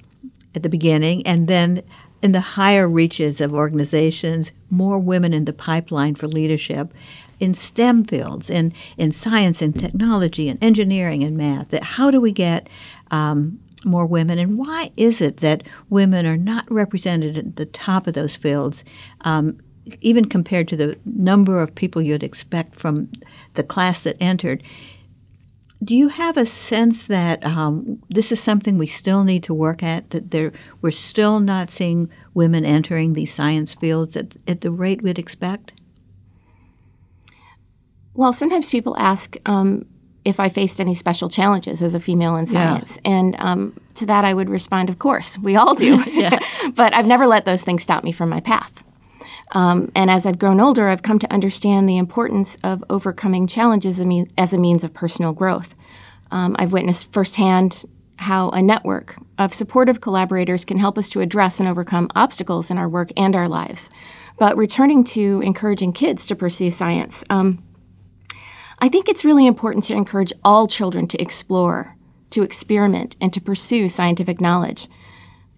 at 0.53 0.63
the 0.63 0.69
beginning 0.69 1.25
and 1.25 1.47
then 1.47 1.81
in 2.21 2.31
the 2.31 2.39
higher 2.41 2.87
reaches 2.87 3.39
of 3.39 3.53
organizations, 3.53 4.51
more 4.69 4.97
women 4.97 5.33
in 5.33 5.45
the 5.45 5.53
pipeline 5.53 6.15
for 6.15 6.27
leadership 6.27 6.93
in 7.39 7.53
STEM 7.53 8.05
fields, 8.05 8.49
in, 8.49 8.73
in 8.97 9.11
science 9.11 9.61
and 9.61 9.77
technology 9.77 10.47
and 10.49 10.61
engineering 10.63 11.23
and 11.23 11.37
math. 11.37 11.69
That 11.69 11.83
how 11.83 12.09
do 12.11 12.21
we 12.21 12.31
get 12.31 12.67
um, 13.11 13.59
more 13.83 14.05
women, 14.05 14.39
and 14.39 14.57
why 14.57 14.91
is 14.97 15.21
it 15.21 15.37
that 15.37 15.63
women 15.89 16.25
are 16.25 16.37
not 16.37 16.69
represented 16.71 17.37
at 17.37 17.55
the 17.55 17.65
top 17.65 18.07
of 18.07 18.13
those 18.13 18.35
fields, 18.35 18.83
um, 19.21 19.59
even 20.01 20.25
compared 20.25 20.67
to 20.69 20.75
the 20.75 20.97
number 21.05 21.61
of 21.61 21.75
people 21.75 22.01
you'd 22.01 22.23
expect 22.23 22.75
from 22.75 23.09
the 23.53 23.63
class 23.63 24.03
that 24.03 24.17
entered? 24.19 24.63
Do 25.85 25.95
you 25.95 26.09
have 26.09 26.35
a 26.35 26.45
sense 26.45 27.05
that 27.07 27.45
um, 27.45 28.01
this 28.09 28.31
is 28.31 28.41
something 28.41 28.77
we 28.77 28.87
still 28.87 29.23
need 29.23 29.43
to 29.43 29.53
work 29.53 29.83
at? 29.83 30.09
That 30.09 30.31
there, 30.31 30.51
we're 30.81 30.91
still 30.91 31.39
not 31.39 31.69
seeing 31.69 32.09
women 32.35 32.65
entering 32.65 33.13
these 33.13 33.33
science 33.33 33.73
fields 33.73 34.15
at, 34.15 34.35
at 34.47 34.61
the 34.61 34.69
rate 34.69 35.01
we'd 35.01 35.17
expect? 35.17 35.73
Well, 38.13 38.33
sometimes 38.33 38.69
people 38.69 38.95
ask 38.97 39.37
um, 39.45 39.85
if 40.23 40.39
I 40.39 40.49
faced 40.49 40.79
any 40.79 40.93
special 40.93 41.29
challenges 41.29 41.81
as 41.81 41.95
a 41.95 41.99
female 41.99 42.35
in 42.35 42.45
science. 42.45 42.99
Yeah. 43.03 43.11
And 43.11 43.35
um, 43.39 43.79
to 43.95 44.05
that, 44.05 44.25
I 44.25 44.33
would 44.33 44.49
respond, 44.49 44.89
of 44.89 44.99
course, 44.99 45.37
we 45.37 45.55
all 45.55 45.75
do. 45.75 46.03
but 46.75 46.93
I've 46.93 47.07
never 47.07 47.25
let 47.25 47.45
those 47.45 47.63
things 47.63 47.83
stop 47.83 48.03
me 48.03 48.11
from 48.11 48.29
my 48.29 48.39
path. 48.39 48.83
Um, 49.51 49.91
and 49.95 50.09
as 50.09 50.25
I've 50.25 50.39
grown 50.39 50.59
older, 50.59 50.89
I've 50.89 51.03
come 51.03 51.19
to 51.19 51.31
understand 51.31 51.87
the 51.87 51.97
importance 51.97 52.57
of 52.63 52.83
overcoming 52.89 53.47
challenges 53.47 54.01
as 54.37 54.53
a 54.53 54.57
means 54.57 54.83
of 54.83 54.93
personal 54.93 55.33
growth. 55.33 55.75
Um, 56.31 56.55
I've 56.57 56.73
witnessed 56.73 57.11
firsthand 57.13 57.85
how 58.17 58.49
a 58.49 58.61
network 58.61 59.17
of 59.37 59.53
supportive 59.53 60.01
collaborators 60.01 60.65
can 60.65 60.77
help 60.77 60.97
us 60.97 61.09
to 61.09 61.21
address 61.21 61.59
and 61.59 61.67
overcome 61.67 62.09
obstacles 62.15 62.71
in 62.71 62.77
our 62.77 62.87
work 62.89 63.11
and 63.17 63.35
our 63.35 63.47
lives. 63.47 63.89
But 64.39 64.57
returning 64.57 65.03
to 65.05 65.41
encouraging 65.43 65.93
kids 65.93 66.25
to 66.27 66.35
pursue 66.35 66.71
science, 66.71 67.23
um, 67.29 67.63
I 68.79 68.89
think 68.89 69.09
it's 69.09 69.25
really 69.25 69.47
important 69.47 69.83
to 69.85 69.93
encourage 69.93 70.33
all 70.43 70.67
children 70.67 71.07
to 71.07 71.21
explore, 71.21 71.95
to 72.31 72.41
experiment, 72.41 73.15
and 73.21 73.31
to 73.33 73.41
pursue 73.41 73.87
scientific 73.89 74.41
knowledge. 74.41 74.87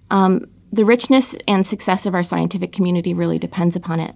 Um, 0.09 0.45
the 0.71 0.85
richness 0.85 1.35
and 1.47 1.65
success 1.65 2.05
of 2.05 2.13
our 2.13 2.23
scientific 2.23 2.71
community 2.71 3.13
really 3.13 3.39
depends 3.39 3.75
upon 3.75 3.99
it. 3.99 4.15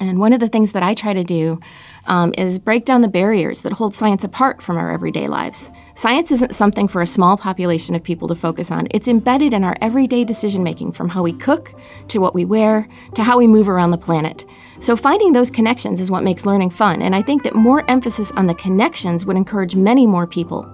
And 0.00 0.18
one 0.18 0.32
of 0.32 0.40
the 0.40 0.48
things 0.48 0.72
that 0.72 0.82
I 0.82 0.94
try 0.94 1.12
to 1.12 1.22
do 1.22 1.60
um, 2.06 2.32
is 2.38 2.58
break 2.58 2.86
down 2.86 3.02
the 3.02 3.08
barriers 3.08 3.60
that 3.60 3.74
hold 3.74 3.94
science 3.94 4.24
apart 4.24 4.62
from 4.62 4.78
our 4.78 4.90
everyday 4.90 5.26
lives. 5.26 5.70
Science 5.94 6.32
isn't 6.32 6.54
something 6.54 6.88
for 6.88 7.02
a 7.02 7.06
small 7.06 7.36
population 7.36 7.94
of 7.94 8.02
people 8.02 8.26
to 8.28 8.34
focus 8.34 8.70
on. 8.70 8.88
It's 8.92 9.08
embedded 9.08 9.52
in 9.52 9.62
our 9.62 9.76
everyday 9.82 10.24
decision 10.24 10.62
making, 10.62 10.92
from 10.92 11.10
how 11.10 11.22
we 11.22 11.34
cook 11.34 11.74
to 12.08 12.18
what 12.18 12.34
we 12.34 12.46
wear 12.46 12.88
to 13.14 13.22
how 13.22 13.36
we 13.36 13.46
move 13.46 13.68
around 13.68 13.90
the 13.90 13.98
planet. 13.98 14.46
So, 14.78 14.96
finding 14.96 15.34
those 15.34 15.50
connections 15.50 16.00
is 16.00 16.10
what 16.10 16.24
makes 16.24 16.46
learning 16.46 16.70
fun. 16.70 17.02
And 17.02 17.14
I 17.14 17.20
think 17.20 17.42
that 17.42 17.54
more 17.54 17.84
emphasis 17.90 18.32
on 18.32 18.46
the 18.46 18.54
connections 18.54 19.26
would 19.26 19.36
encourage 19.36 19.74
many 19.74 20.06
more 20.06 20.26
people, 20.26 20.66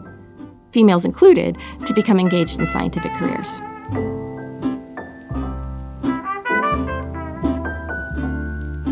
females 0.71 1.04
included, 1.04 1.59
to 1.85 1.92
become 1.92 2.21
engaged 2.21 2.61
in 2.61 2.66
scientific 2.66 3.12
careers. 3.14 3.61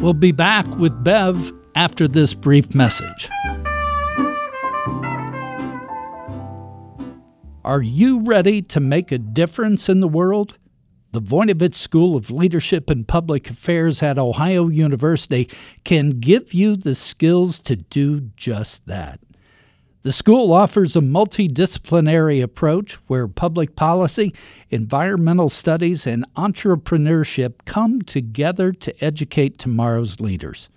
We'll 0.04 0.12
be 0.12 0.32
back 0.32 0.66
with 0.76 1.02
Bev 1.02 1.50
after 1.74 2.06
this 2.06 2.34
brief 2.34 2.74
message. 2.74 3.30
Are 7.64 7.80
you 7.80 8.20
ready 8.20 8.60
to 8.60 8.80
make 8.80 9.10
a 9.10 9.16
difference 9.16 9.88
in 9.88 10.00
the 10.00 10.06
world? 10.06 10.58
The 11.12 11.22
Voinovich 11.22 11.74
School 11.74 12.16
of 12.16 12.30
Leadership 12.30 12.90
and 12.90 13.08
Public 13.08 13.48
Affairs 13.48 14.02
at 14.02 14.18
Ohio 14.18 14.68
University 14.68 15.48
can 15.84 16.20
give 16.20 16.52
you 16.52 16.76
the 16.76 16.94
skills 16.94 17.58
to 17.60 17.74
do 17.74 18.20
just 18.36 18.84
that. 18.84 19.20
The 20.04 20.12
school 20.12 20.52
offers 20.52 20.96
a 20.96 21.00
multidisciplinary 21.00 22.42
approach 22.42 22.96
where 23.06 23.26
public 23.26 23.74
policy, 23.74 24.34
environmental 24.68 25.48
studies, 25.48 26.06
and 26.06 26.26
entrepreneurship 26.36 27.54
come 27.64 28.02
together 28.02 28.72
to 28.72 29.02
educate 29.02 29.56
tomorrow's 29.56 30.20
leaders. 30.20 30.68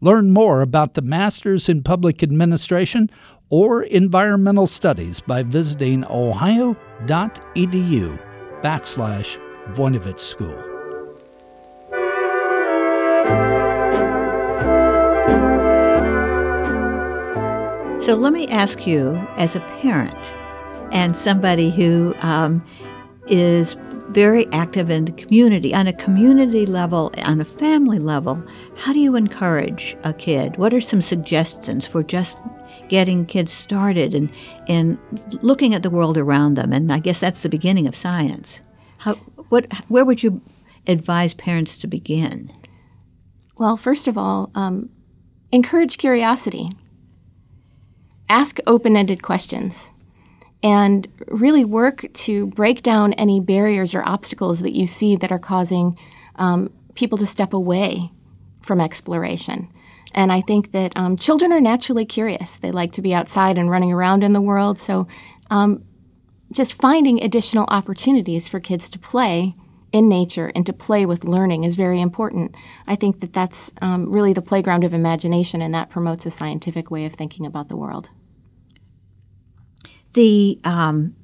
Learn 0.00 0.32
more 0.32 0.60
about 0.60 0.94
the 0.94 1.02
Masters 1.02 1.68
in 1.68 1.84
Public 1.84 2.20
Administration 2.20 3.08
or 3.48 3.84
Environmental 3.84 4.66
Studies 4.66 5.20
by 5.20 5.44
visiting 5.44 6.04
ohio.edu 6.06 6.76
backslash 8.64 9.38
Voinovich 9.68 10.18
School. 10.18 10.67
So 18.00 18.14
let 18.14 18.32
me 18.32 18.46
ask 18.46 18.86
you, 18.86 19.16
as 19.36 19.56
a 19.56 19.60
parent 19.60 20.16
and 20.92 21.16
somebody 21.16 21.70
who 21.70 22.14
um, 22.20 22.64
is 23.26 23.76
very 24.10 24.46
active 24.52 24.88
in 24.88 25.04
the 25.04 25.12
community, 25.12 25.74
on 25.74 25.88
a 25.88 25.92
community 25.92 26.64
level, 26.64 27.12
on 27.24 27.40
a 27.40 27.44
family 27.44 27.98
level, 27.98 28.42
how 28.76 28.92
do 28.92 29.00
you 29.00 29.16
encourage 29.16 29.96
a 30.04 30.12
kid? 30.12 30.56
What 30.58 30.72
are 30.72 30.80
some 30.80 31.02
suggestions 31.02 31.88
for 31.88 32.04
just 32.04 32.40
getting 32.88 33.26
kids 33.26 33.52
started 33.52 34.14
and, 34.14 34.30
and 34.68 34.96
looking 35.42 35.74
at 35.74 35.82
the 35.82 35.90
world 35.90 36.16
around 36.16 36.54
them? 36.54 36.72
And 36.72 36.92
I 36.92 37.00
guess 37.00 37.18
that's 37.18 37.42
the 37.42 37.48
beginning 37.48 37.88
of 37.88 37.96
science. 37.96 38.60
How, 38.98 39.14
what, 39.50 39.66
where 39.88 40.04
would 40.04 40.22
you 40.22 40.40
advise 40.86 41.34
parents 41.34 41.76
to 41.78 41.88
begin? 41.88 42.52
Well, 43.56 43.76
first 43.76 44.06
of 44.06 44.16
all, 44.16 44.52
um, 44.54 44.88
encourage 45.50 45.98
curiosity 45.98 46.70
ask 48.28 48.58
open 48.66 48.96
ended 48.96 49.22
questions 49.22 49.92
and 50.62 51.06
really 51.28 51.64
work 51.64 52.06
to 52.12 52.46
break 52.46 52.82
down 52.82 53.12
any 53.14 53.40
barriers 53.40 53.94
or 53.94 54.06
obstacles 54.06 54.60
that 54.62 54.74
you 54.74 54.86
see 54.86 55.16
that 55.16 55.30
are 55.30 55.38
causing 55.38 55.96
um, 56.36 56.70
people 56.94 57.18
to 57.18 57.26
step 57.26 57.52
away 57.52 58.10
from 58.60 58.80
exploration. 58.80 59.68
And 60.12 60.32
I 60.32 60.40
think 60.40 60.72
that 60.72 60.96
um, 60.96 61.16
children 61.16 61.52
are 61.52 61.60
naturally 61.60 62.04
curious. 62.04 62.56
They 62.56 62.72
like 62.72 62.92
to 62.92 63.02
be 63.02 63.14
outside 63.14 63.56
and 63.56 63.70
running 63.70 63.92
around 63.92 64.24
in 64.24 64.32
the 64.32 64.40
world. 64.40 64.78
So, 64.78 65.06
um, 65.50 65.84
just 66.50 66.72
finding 66.72 67.22
additional 67.22 67.66
opportunities 67.68 68.48
for 68.48 68.58
kids 68.58 68.88
to 68.90 68.98
play 68.98 69.54
in 69.92 70.08
nature 70.08 70.50
and 70.54 70.64
to 70.66 70.72
play 70.72 71.04
with 71.04 71.24
learning 71.24 71.64
is 71.64 71.74
very 71.74 72.00
important. 72.00 72.54
I 72.86 72.96
think 72.96 73.20
that 73.20 73.34
that's 73.34 73.70
um, 73.82 74.10
really 74.10 74.32
the 74.32 74.42
playground 74.42 74.82
of 74.82 74.94
imagination, 74.94 75.60
and 75.60 75.74
that 75.74 75.90
promotes 75.90 76.24
a 76.24 76.30
scientific 76.30 76.90
way 76.90 77.04
of 77.04 77.12
thinking 77.12 77.44
about 77.44 77.68
the 77.68 77.76
world 77.76 78.10
the 80.18 80.58
um, 80.64 81.14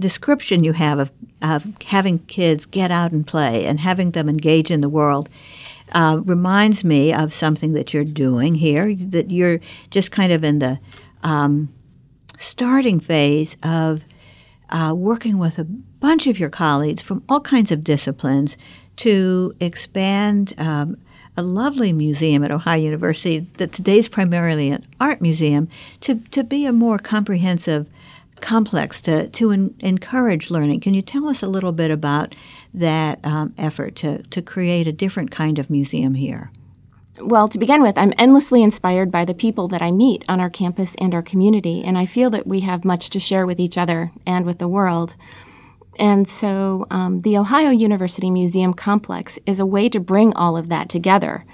description 0.00 0.64
you 0.64 0.72
have 0.72 0.98
of, 0.98 1.12
of 1.42 1.66
having 1.82 2.18
kids 2.20 2.64
get 2.64 2.90
out 2.90 3.12
and 3.12 3.26
play 3.26 3.66
and 3.66 3.78
having 3.78 4.12
them 4.12 4.26
engage 4.26 4.70
in 4.70 4.80
the 4.80 4.88
world 4.88 5.28
uh, 5.92 6.18
reminds 6.24 6.82
me 6.82 7.12
of 7.12 7.34
something 7.34 7.74
that 7.74 7.92
you're 7.92 8.04
doing 8.04 8.54
here, 8.54 8.94
that 8.94 9.30
you're 9.30 9.60
just 9.90 10.12
kind 10.12 10.32
of 10.32 10.42
in 10.44 10.60
the 10.60 10.80
um, 11.22 11.68
starting 12.38 13.00
phase 13.00 13.58
of 13.62 14.06
uh, 14.70 14.94
working 14.96 15.36
with 15.36 15.58
a 15.58 15.64
bunch 15.64 16.26
of 16.26 16.38
your 16.38 16.48
colleagues 16.48 17.02
from 17.02 17.22
all 17.28 17.40
kinds 17.40 17.70
of 17.70 17.84
disciplines 17.84 18.56
to 18.96 19.54
expand 19.60 20.54
um, 20.56 20.96
a 21.36 21.42
lovely 21.42 21.92
museum 21.92 22.42
at 22.42 22.50
Ohio 22.50 22.80
University 22.80 23.40
that 23.58 23.72
today's 23.72 24.08
primarily 24.08 24.70
an 24.70 24.86
art 24.98 25.20
museum 25.20 25.68
to, 26.00 26.14
to 26.30 26.42
be 26.42 26.64
a 26.64 26.72
more 26.72 26.98
comprehensive 26.98 27.90
complex 28.40 29.02
to, 29.02 29.28
to 29.28 29.50
in, 29.50 29.74
encourage 29.80 30.50
learning. 30.50 30.80
Can 30.80 30.94
you 30.94 31.02
tell 31.02 31.28
us 31.28 31.42
a 31.42 31.48
little 31.48 31.72
bit 31.72 31.90
about 31.90 32.34
that 32.74 33.24
um, 33.24 33.54
effort 33.58 33.96
to, 33.96 34.22
to 34.24 34.42
create 34.42 34.86
a 34.86 34.92
different 34.92 35.30
kind 35.30 35.58
of 35.58 35.70
museum 35.70 36.14
here? 36.14 36.50
Well, 37.18 37.48
to 37.48 37.58
begin 37.58 37.80
with, 37.80 37.96
I'm 37.96 38.12
endlessly 38.18 38.62
inspired 38.62 39.10
by 39.10 39.24
the 39.24 39.32
people 39.32 39.68
that 39.68 39.80
I 39.80 39.90
meet 39.90 40.24
on 40.28 40.38
our 40.38 40.50
campus 40.50 40.94
and 40.96 41.14
our 41.14 41.22
community, 41.22 41.82
and 41.82 41.96
I 41.96 42.04
feel 42.04 42.28
that 42.30 42.46
we 42.46 42.60
have 42.60 42.84
much 42.84 43.08
to 43.10 43.20
share 43.20 43.46
with 43.46 43.58
each 43.58 43.78
other 43.78 44.12
and 44.26 44.44
with 44.44 44.58
the 44.58 44.68
world. 44.68 45.16
And 45.98 46.28
so 46.28 46.86
um, 46.90 47.22
the 47.22 47.38
Ohio 47.38 47.70
University 47.70 48.30
Museum 48.30 48.74
Complex 48.74 49.38
is 49.46 49.58
a 49.58 49.64
way 49.64 49.88
to 49.88 49.98
bring 49.98 50.34
all 50.34 50.58
of 50.58 50.68
that 50.68 50.90
together 50.90 51.46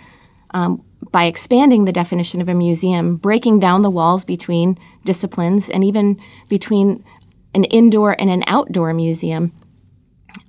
um, 0.52 0.84
by 1.10 1.24
expanding 1.24 1.84
the 1.84 1.92
definition 1.92 2.40
of 2.40 2.48
a 2.48 2.54
museum, 2.54 3.16
breaking 3.16 3.58
down 3.58 3.82
the 3.82 3.90
walls 3.90 4.24
between 4.24 4.78
disciplines 5.04 5.68
and 5.68 5.84
even 5.84 6.20
between 6.48 7.04
an 7.54 7.64
indoor 7.64 8.18
and 8.20 8.30
an 8.30 8.44
outdoor 8.46 8.94
museum. 8.94 9.52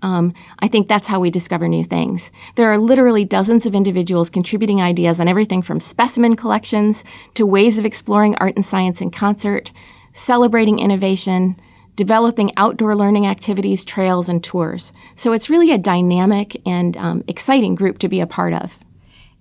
Um, 0.01 0.33
I 0.59 0.67
think 0.67 0.87
that's 0.87 1.07
how 1.07 1.19
we 1.19 1.29
discover 1.29 1.67
new 1.67 1.83
things. 1.83 2.31
There 2.55 2.71
are 2.71 2.77
literally 2.77 3.25
dozens 3.25 3.65
of 3.65 3.75
individuals 3.75 4.29
contributing 4.29 4.81
ideas 4.81 5.19
on 5.19 5.27
everything 5.27 5.61
from 5.61 5.79
specimen 5.79 6.35
collections 6.35 7.03
to 7.33 7.45
ways 7.45 7.79
of 7.79 7.85
exploring 7.85 8.35
art 8.37 8.55
and 8.55 8.65
science 8.65 9.01
in 9.01 9.11
concert, 9.11 9.71
celebrating 10.13 10.79
innovation, 10.79 11.59
developing 11.95 12.51
outdoor 12.57 12.95
learning 12.95 13.27
activities, 13.27 13.83
trails, 13.83 14.29
and 14.29 14.43
tours. 14.43 14.93
So 15.15 15.33
it's 15.33 15.49
really 15.49 15.71
a 15.71 15.77
dynamic 15.77 16.61
and 16.65 16.95
um, 16.97 17.23
exciting 17.27 17.75
group 17.75 17.99
to 17.99 18.07
be 18.07 18.19
a 18.19 18.27
part 18.27 18.53
of. 18.53 18.79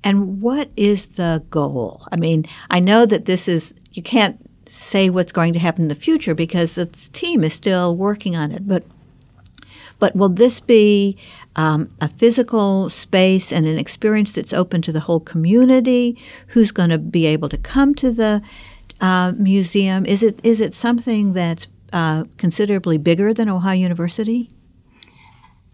And 0.04 0.40
what 0.40 0.71
is 0.76 1.06
the 1.06 1.44
goal? 1.50 2.06
I 2.11 2.16
mean, 2.16 2.47
I 2.71 2.80
know 2.80 3.06
that 3.06 3.26
this 3.26 3.49
is, 3.49 3.73
you 3.92 4.02
can't 4.02 4.38
say 4.68 5.11
what's 5.11 5.32
going 5.32 5.52
to 5.52 5.59
happen 5.59 5.82
in 5.82 5.88
the 5.88 5.94
future 5.94 6.35
because 6.35 6.75
the 6.75 6.87
team 6.87 7.44
is 7.44 7.52
still 7.52 7.97
working 7.97 8.35
on 8.35 8.50
it, 8.52 8.66
but 8.66 8.85
but 9.99 10.16
will 10.16 10.30
this 10.30 10.59
be 10.59 11.16
um, 11.54 11.88
a 12.00 12.09
physical 12.09 12.90
space 12.90 13.52
and 13.52 13.68
an 13.68 13.78
experience 13.78 14.32
that's 14.32 14.52
open 14.52 14.82
to 14.82 14.90
the 14.90 14.99
whole 14.99 15.21
community? 15.21 16.18
Who's 16.49 16.73
going 16.73 16.90
to 16.90 16.99
be 16.99 17.25
able 17.26 17.49
to 17.50 17.56
come 17.56 17.94
to 17.97 18.11
the 18.11 18.42
uh, 19.00 19.32
museum? 19.37 20.04
Is 20.04 20.25
it 20.25 20.40
is 20.42 20.61
it 20.61 20.75
something 20.75 21.35
that's 21.35 21.68
uh, 21.92 22.25
considerably 22.37 22.99
bigger 22.99 23.32
than 23.32 23.49
Ohio 23.49 23.78
University? 23.78 24.50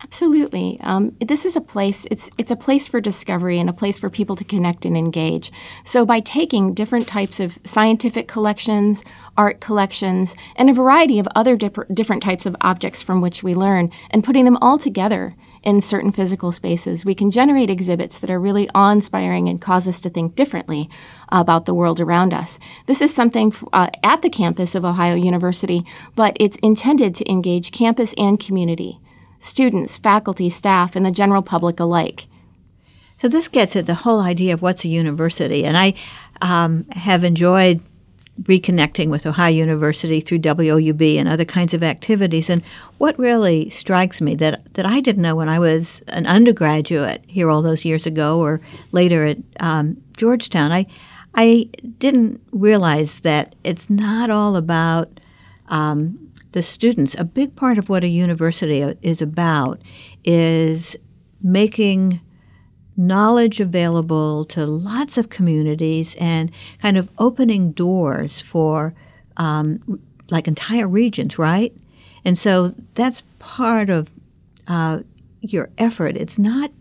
Absolutely. 0.01 0.79
Um, 0.81 1.17
this 1.21 1.45
is 1.45 1.57
a 1.57 1.61
place. 1.61 2.07
It's 2.09 2.31
it's 2.39 2.53
a 2.53 2.57
place 2.57 2.87
for 2.87 3.01
discovery 3.01 3.59
and 3.59 3.69
a 3.69 3.73
place 3.73 3.99
for 3.99 4.09
people 4.09 4.37
to 4.37 4.45
connect 4.45 4.85
and 4.85 4.97
engage. 4.97 5.51
So 5.83 6.07
by 6.07 6.21
taking 6.21 6.73
different 6.73 7.09
types 7.09 7.41
of 7.41 7.59
scientific 7.65 8.29
collections, 8.29 9.05
art 9.37 9.61
collections, 9.61 10.37
and 10.55 10.71
a 10.71 10.73
variety 10.73 11.19
of 11.19 11.27
other 11.35 11.57
dip- 11.57 11.93
different 11.93 12.23
types 12.23 12.47
of 12.47 12.55
objects 12.61 13.03
from 13.03 13.21
which 13.21 13.43
we 13.43 13.57
learn, 13.57 13.91
and 14.11 14.23
putting 14.23 14.45
them 14.45 14.57
all 14.59 14.79
together 14.79 15.35
in 15.65 15.81
certain 15.81 16.13
physical 16.13 16.53
spaces, 16.53 17.05
we 17.05 17.17
can 17.17 17.33
generate 17.33 17.69
exhibits 17.69 18.21
that 18.21 18.31
are 18.31 18.39
really 18.39 18.71
awe-inspiring 18.77 19.49
and 19.49 19.61
cause 19.61 19.89
us 19.89 20.01
to 20.01 20.09
think 20.09 20.37
differently 20.37 20.89
about 21.31 21.67
the 21.67 21.75
world 21.75 21.99
around 21.99 22.33
us. 22.33 22.61
This 22.87 23.03
is 23.03 23.13
something 23.13 23.53
uh, 23.73 23.89
at 24.05 24.23
the 24.23 24.31
campus 24.31 24.77
of 24.77 24.85
Ohio 24.85 25.17
University, 25.17 25.85
but 26.15 26.37
it's 26.39 26.57
intended 26.63 27.17
to 27.17 27.29
engage 27.29 27.73
campus 27.73 28.15
and 28.17 28.39
community 28.39 29.01
students, 29.39 29.97
faculty, 29.97 30.49
staff, 30.49 30.97
and 30.97 31.07
the 31.07 31.11
general 31.11 31.43
public 31.43 31.81
alike. 31.81 32.27
So 33.21 33.29
this 33.29 33.49
gets 33.49 33.75
at 33.75 33.87
the 33.87 33.95
whole 33.95 34.21
idea 34.21 34.55
of 34.55 34.63
what's 34.63 34.85
a 34.85 34.89
university, 34.89 35.65
and 35.65 35.77
I 35.77 35.95
um, 36.41 36.85
have 36.93 37.25
enjoyed 37.25 37.81
reconnecting 38.43 39.09
with 39.09 39.27
Ohio 39.27 39.53
University 39.53 40.21
through 40.21 40.39
WOUB 40.39 41.19
and 41.19 41.29
other 41.29 41.45
kinds 41.45 41.75
of 41.75 41.83
activities. 41.83 42.49
And 42.49 42.63
what 42.99 43.19
really 43.19 43.69
strikes 43.71 44.21
me 44.21 44.37
that 44.37 44.75
that 44.75 44.87
I 44.87 45.01
didn't 45.01 45.23
know 45.23 45.35
when 45.35 45.49
I 45.49 45.59
was 45.59 46.01
an 46.09 46.27
undergraduate 46.27 47.25
here 47.27 47.51
all 47.51 47.63
those 47.63 47.85
years 47.85 48.07
ago, 48.07 48.39
or 48.39 48.61
later 48.93 49.27
at 49.27 49.39
um, 49.61 50.01
Georgetown, 50.17 50.71
I 50.71 50.87
I 51.35 51.69
didn't 51.99 52.41
realize 52.53 53.21
that 53.21 53.55
it's 53.65 53.91
not 53.91 54.31
all 54.31 54.57
about 54.57 55.21
um, 55.69 56.28
the 56.59 56.63
students, 56.65 57.15
a 57.15 57.25
big 57.25 57.55
part 57.55 57.79
of 57.79 57.89
what 57.89 58.03
a 58.03 58.09
university 58.09 58.81
is 59.01 59.23
about 59.23 59.81
is 60.25 60.97
making 61.41 62.21
knowledge 62.97 63.61
available 63.61 64.45
to 64.45 64.67
lots 64.67 65.17
of 65.17 65.29
communities 65.29 66.17
and 66.19 66.51
kind 66.83 66.97
of 66.97 67.09
opening 67.17 67.71
doors 67.71 68.41
for 68.41 68.93
um, 69.37 70.01
like 70.31 70.49
entire 70.49 70.89
regions, 70.89 71.39
right? 71.39 71.73
And 72.25 72.37
so 72.37 72.75
that's 72.95 73.23
part 73.39 73.89
of 73.89 74.11
uh, 74.67 75.03
your 75.41 75.71
effort. 75.79 76.17
It's 76.17 76.41
not 76.41 76.73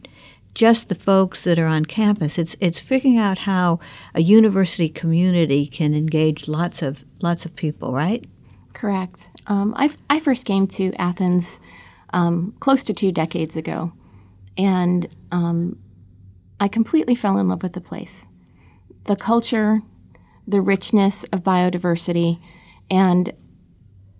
just 0.55 0.89
the 0.89 0.95
folks 0.95 1.43
that 1.43 1.59
are 1.59 1.67
on 1.67 1.85
campus. 1.85 2.39
It's 2.39 2.55
it's 2.59 2.79
figuring 2.79 3.19
out 3.19 3.37
how 3.37 3.79
a 4.15 4.23
university 4.23 4.89
community 4.89 5.67
can 5.67 5.93
engage 5.93 6.47
lots 6.47 6.81
of 6.81 7.05
lots 7.21 7.45
of 7.45 7.55
people, 7.55 7.93
right? 7.93 8.25
Correct. 8.77 9.31
Um, 9.47 9.73
I, 9.75 9.89
I 10.07 10.19
first 10.19 10.45
came 10.45 10.67
to 10.67 10.93
Athens 10.99 11.59
um, 12.13 12.53
close 12.59 12.83
to 12.83 12.93
two 12.93 13.11
decades 13.11 13.57
ago, 13.57 13.91
and 14.55 15.11
um, 15.31 15.79
I 16.59 16.67
completely 16.67 17.15
fell 17.15 17.39
in 17.39 17.47
love 17.47 17.63
with 17.63 17.73
the 17.73 17.81
place. 17.81 18.27
The 19.05 19.15
culture, 19.15 19.81
the 20.47 20.61
richness 20.61 21.23
of 21.33 21.41
biodiversity, 21.41 22.39
and 22.87 23.33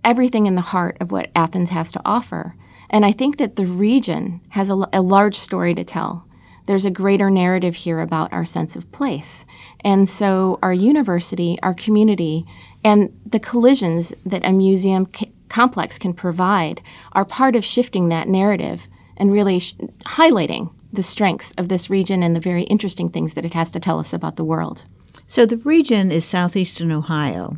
everything 0.04 0.48
in 0.48 0.56
the 0.56 0.62
heart 0.62 0.98
of 1.00 1.12
what 1.12 1.30
Athens 1.36 1.70
has 1.70 1.92
to 1.92 2.02
offer. 2.04 2.56
And 2.90 3.06
I 3.06 3.12
think 3.12 3.38
that 3.38 3.58
the 3.58 3.68
region 3.68 4.42
has 4.50 4.72
a, 4.72 4.90
a 4.92 5.04
large 5.04 5.36
story 5.36 5.76
to 5.76 5.84
tell 5.84 6.27
there's 6.68 6.86
a 6.86 6.92
greater 6.92 7.32
narrative 7.32 7.76
here 7.76 8.00
about 8.00 8.32
our 8.32 8.46
sense 8.46 8.76
of 8.76 8.92
place. 8.92 9.46
And 9.84 10.08
so, 10.08 10.60
our 10.62 10.74
university, 10.74 11.58
our 11.64 11.74
community, 11.74 12.46
and 12.84 13.18
the 13.26 13.40
collisions 13.40 14.14
that 14.26 14.46
a 14.46 14.52
museum 14.52 15.08
c- 15.14 15.32
complex 15.50 15.98
can 15.98 16.14
provide 16.14 16.82
are 17.14 17.26
part 17.26 17.56
of 17.56 17.66
shifting 17.66 18.10
that 18.10 18.28
narrative 18.28 18.88
and 19.16 19.32
really 19.32 19.60
sh- 19.60 19.76
highlighting 20.06 20.72
the 20.92 21.04
strengths 21.04 21.54
of 21.54 21.70
this 21.70 21.90
region 21.90 22.22
and 22.22 22.36
the 22.36 22.40
very 22.40 22.64
interesting 22.64 23.10
things 23.10 23.34
that 23.34 23.46
it 23.46 23.54
has 23.54 23.72
to 23.72 23.80
tell 23.80 24.00
us 24.00 24.14
about 24.14 24.36
the 24.36 24.46
world. 24.46 24.86
So, 25.26 25.46
the 25.46 25.58
region 25.58 26.12
is 26.12 26.26
southeastern 26.26 26.92
Ohio. 26.92 27.58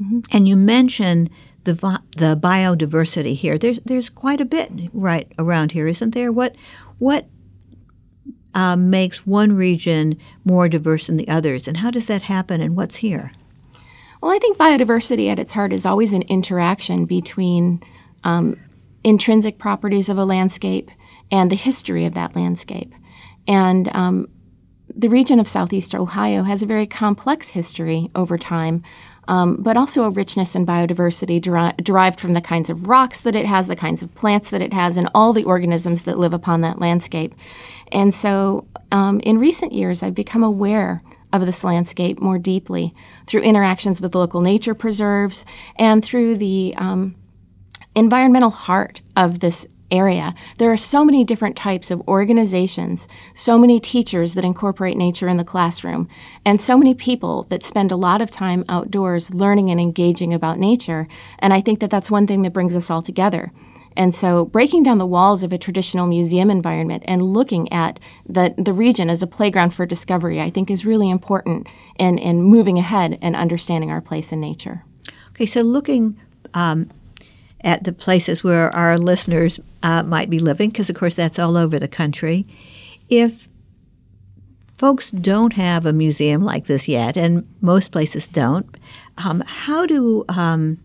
Mm-hmm. 0.00 0.20
And 0.30 0.48
you 0.48 0.56
mentioned 0.56 1.30
the 1.64 1.74
the 2.16 2.36
biodiversity 2.36 3.34
here. 3.34 3.58
There's 3.58 3.80
there's 3.84 4.08
quite 4.08 4.40
a 4.40 4.44
bit 4.44 4.70
right 4.92 5.30
around 5.36 5.72
here, 5.72 5.88
isn't 5.88 6.14
there? 6.14 6.30
What 6.30 6.54
what 6.98 7.26
uh, 8.56 8.74
makes 8.74 9.26
one 9.26 9.52
region 9.52 10.18
more 10.44 10.66
diverse 10.66 11.06
than 11.06 11.18
the 11.18 11.28
others, 11.28 11.68
and 11.68 11.76
how 11.76 11.90
does 11.90 12.06
that 12.06 12.22
happen, 12.22 12.62
and 12.62 12.74
what's 12.74 12.96
here? 12.96 13.30
Well, 14.22 14.34
I 14.34 14.38
think 14.38 14.56
biodiversity 14.56 15.30
at 15.30 15.38
its 15.38 15.52
heart 15.52 15.74
is 15.74 15.84
always 15.84 16.14
an 16.14 16.22
interaction 16.22 17.04
between 17.04 17.82
um, 18.24 18.58
intrinsic 19.04 19.58
properties 19.58 20.08
of 20.08 20.16
a 20.16 20.24
landscape 20.24 20.90
and 21.30 21.50
the 21.52 21.56
history 21.56 22.06
of 22.06 22.14
that 22.14 22.34
landscape. 22.34 22.94
And 23.46 23.94
um, 23.94 24.26
the 24.88 25.08
region 25.08 25.38
of 25.38 25.46
southeast 25.46 25.94
Ohio 25.94 26.42
has 26.44 26.62
a 26.62 26.66
very 26.66 26.86
complex 26.86 27.50
history 27.50 28.08
over 28.14 28.38
time 28.38 28.82
um, 29.28 29.56
but 29.60 29.76
also 29.76 30.04
a 30.04 30.10
richness 30.10 30.54
in 30.54 30.66
biodiversity 30.66 31.40
deri- 31.40 31.74
derived 31.82 32.20
from 32.20 32.34
the 32.34 32.40
kinds 32.40 32.70
of 32.70 32.88
rocks 32.88 33.20
that 33.20 33.36
it 33.36 33.46
has, 33.46 33.66
the 33.66 33.76
kinds 33.76 34.02
of 34.02 34.14
plants 34.14 34.50
that 34.50 34.62
it 34.62 34.72
has, 34.72 34.96
and 34.96 35.08
all 35.14 35.32
the 35.32 35.44
organisms 35.44 36.02
that 36.02 36.18
live 36.18 36.32
upon 36.32 36.60
that 36.60 36.78
landscape. 36.78 37.34
And 37.92 38.14
so 38.14 38.66
um, 38.92 39.20
in 39.20 39.38
recent 39.38 39.72
years, 39.72 40.02
I've 40.02 40.14
become 40.14 40.42
aware 40.42 41.02
of 41.32 41.44
this 41.44 41.64
landscape 41.64 42.20
more 42.20 42.38
deeply 42.38 42.94
through 43.26 43.42
interactions 43.42 44.00
with 44.00 44.14
local 44.14 44.40
nature 44.40 44.74
preserves 44.74 45.44
and 45.76 46.04
through 46.04 46.36
the 46.36 46.74
um, 46.78 47.14
environmental 47.94 48.50
heart 48.50 49.00
of 49.16 49.40
this 49.40 49.66
area. 49.90 50.34
There 50.58 50.72
are 50.72 50.76
so 50.76 51.04
many 51.04 51.24
different 51.24 51.56
types 51.56 51.90
of 51.90 52.06
organizations, 52.08 53.08
so 53.34 53.58
many 53.58 53.80
teachers 53.80 54.34
that 54.34 54.44
incorporate 54.44 54.96
nature 54.96 55.28
in 55.28 55.36
the 55.36 55.44
classroom, 55.44 56.08
and 56.44 56.60
so 56.60 56.76
many 56.76 56.94
people 56.94 57.44
that 57.44 57.64
spend 57.64 57.92
a 57.92 57.96
lot 57.96 58.20
of 58.20 58.30
time 58.30 58.64
outdoors 58.68 59.32
learning 59.32 59.70
and 59.70 59.80
engaging 59.80 60.34
about 60.34 60.58
nature. 60.58 61.06
And 61.38 61.52
I 61.52 61.60
think 61.60 61.80
that 61.80 61.90
that's 61.90 62.10
one 62.10 62.26
thing 62.26 62.42
that 62.42 62.52
brings 62.52 62.76
us 62.76 62.90
all 62.90 63.02
together. 63.02 63.52
And 63.96 64.14
so, 64.14 64.44
breaking 64.44 64.82
down 64.82 64.98
the 64.98 65.06
walls 65.06 65.42
of 65.42 65.52
a 65.52 65.58
traditional 65.58 66.06
museum 66.06 66.50
environment 66.50 67.02
and 67.06 67.22
looking 67.22 67.72
at 67.72 67.98
the, 68.26 68.54
the 68.58 68.74
region 68.74 69.08
as 69.08 69.22
a 69.22 69.26
playground 69.26 69.70
for 69.70 69.86
discovery, 69.86 70.38
I 70.38 70.50
think 70.50 70.70
is 70.70 70.84
really 70.84 71.08
important 71.08 71.66
in, 71.98 72.18
in 72.18 72.42
moving 72.42 72.78
ahead 72.78 73.18
and 73.22 73.34
understanding 73.34 73.90
our 73.90 74.02
place 74.02 74.32
in 74.32 74.40
nature. 74.40 74.84
Okay, 75.30 75.46
so 75.46 75.62
looking 75.62 76.20
um, 76.52 76.90
at 77.66 77.82
the 77.82 77.92
places 77.92 78.44
where 78.44 78.70
our 78.70 78.96
listeners 78.96 79.58
uh, 79.82 80.02
might 80.04 80.30
be 80.30 80.38
living, 80.38 80.70
because 80.70 80.88
of 80.88 80.96
course 80.96 81.16
that's 81.16 81.38
all 81.38 81.56
over 81.56 81.78
the 81.78 81.88
country. 81.88 82.46
If 83.10 83.48
folks 84.78 85.10
don't 85.10 85.54
have 85.54 85.84
a 85.84 85.92
museum 85.92 86.44
like 86.44 86.66
this 86.66 86.86
yet, 86.86 87.16
and 87.16 87.44
most 87.60 87.90
places 87.90 88.28
don't, 88.28 88.66
um, 89.18 89.42
how 89.46 89.84
do 89.84 90.24
um, 90.28 90.78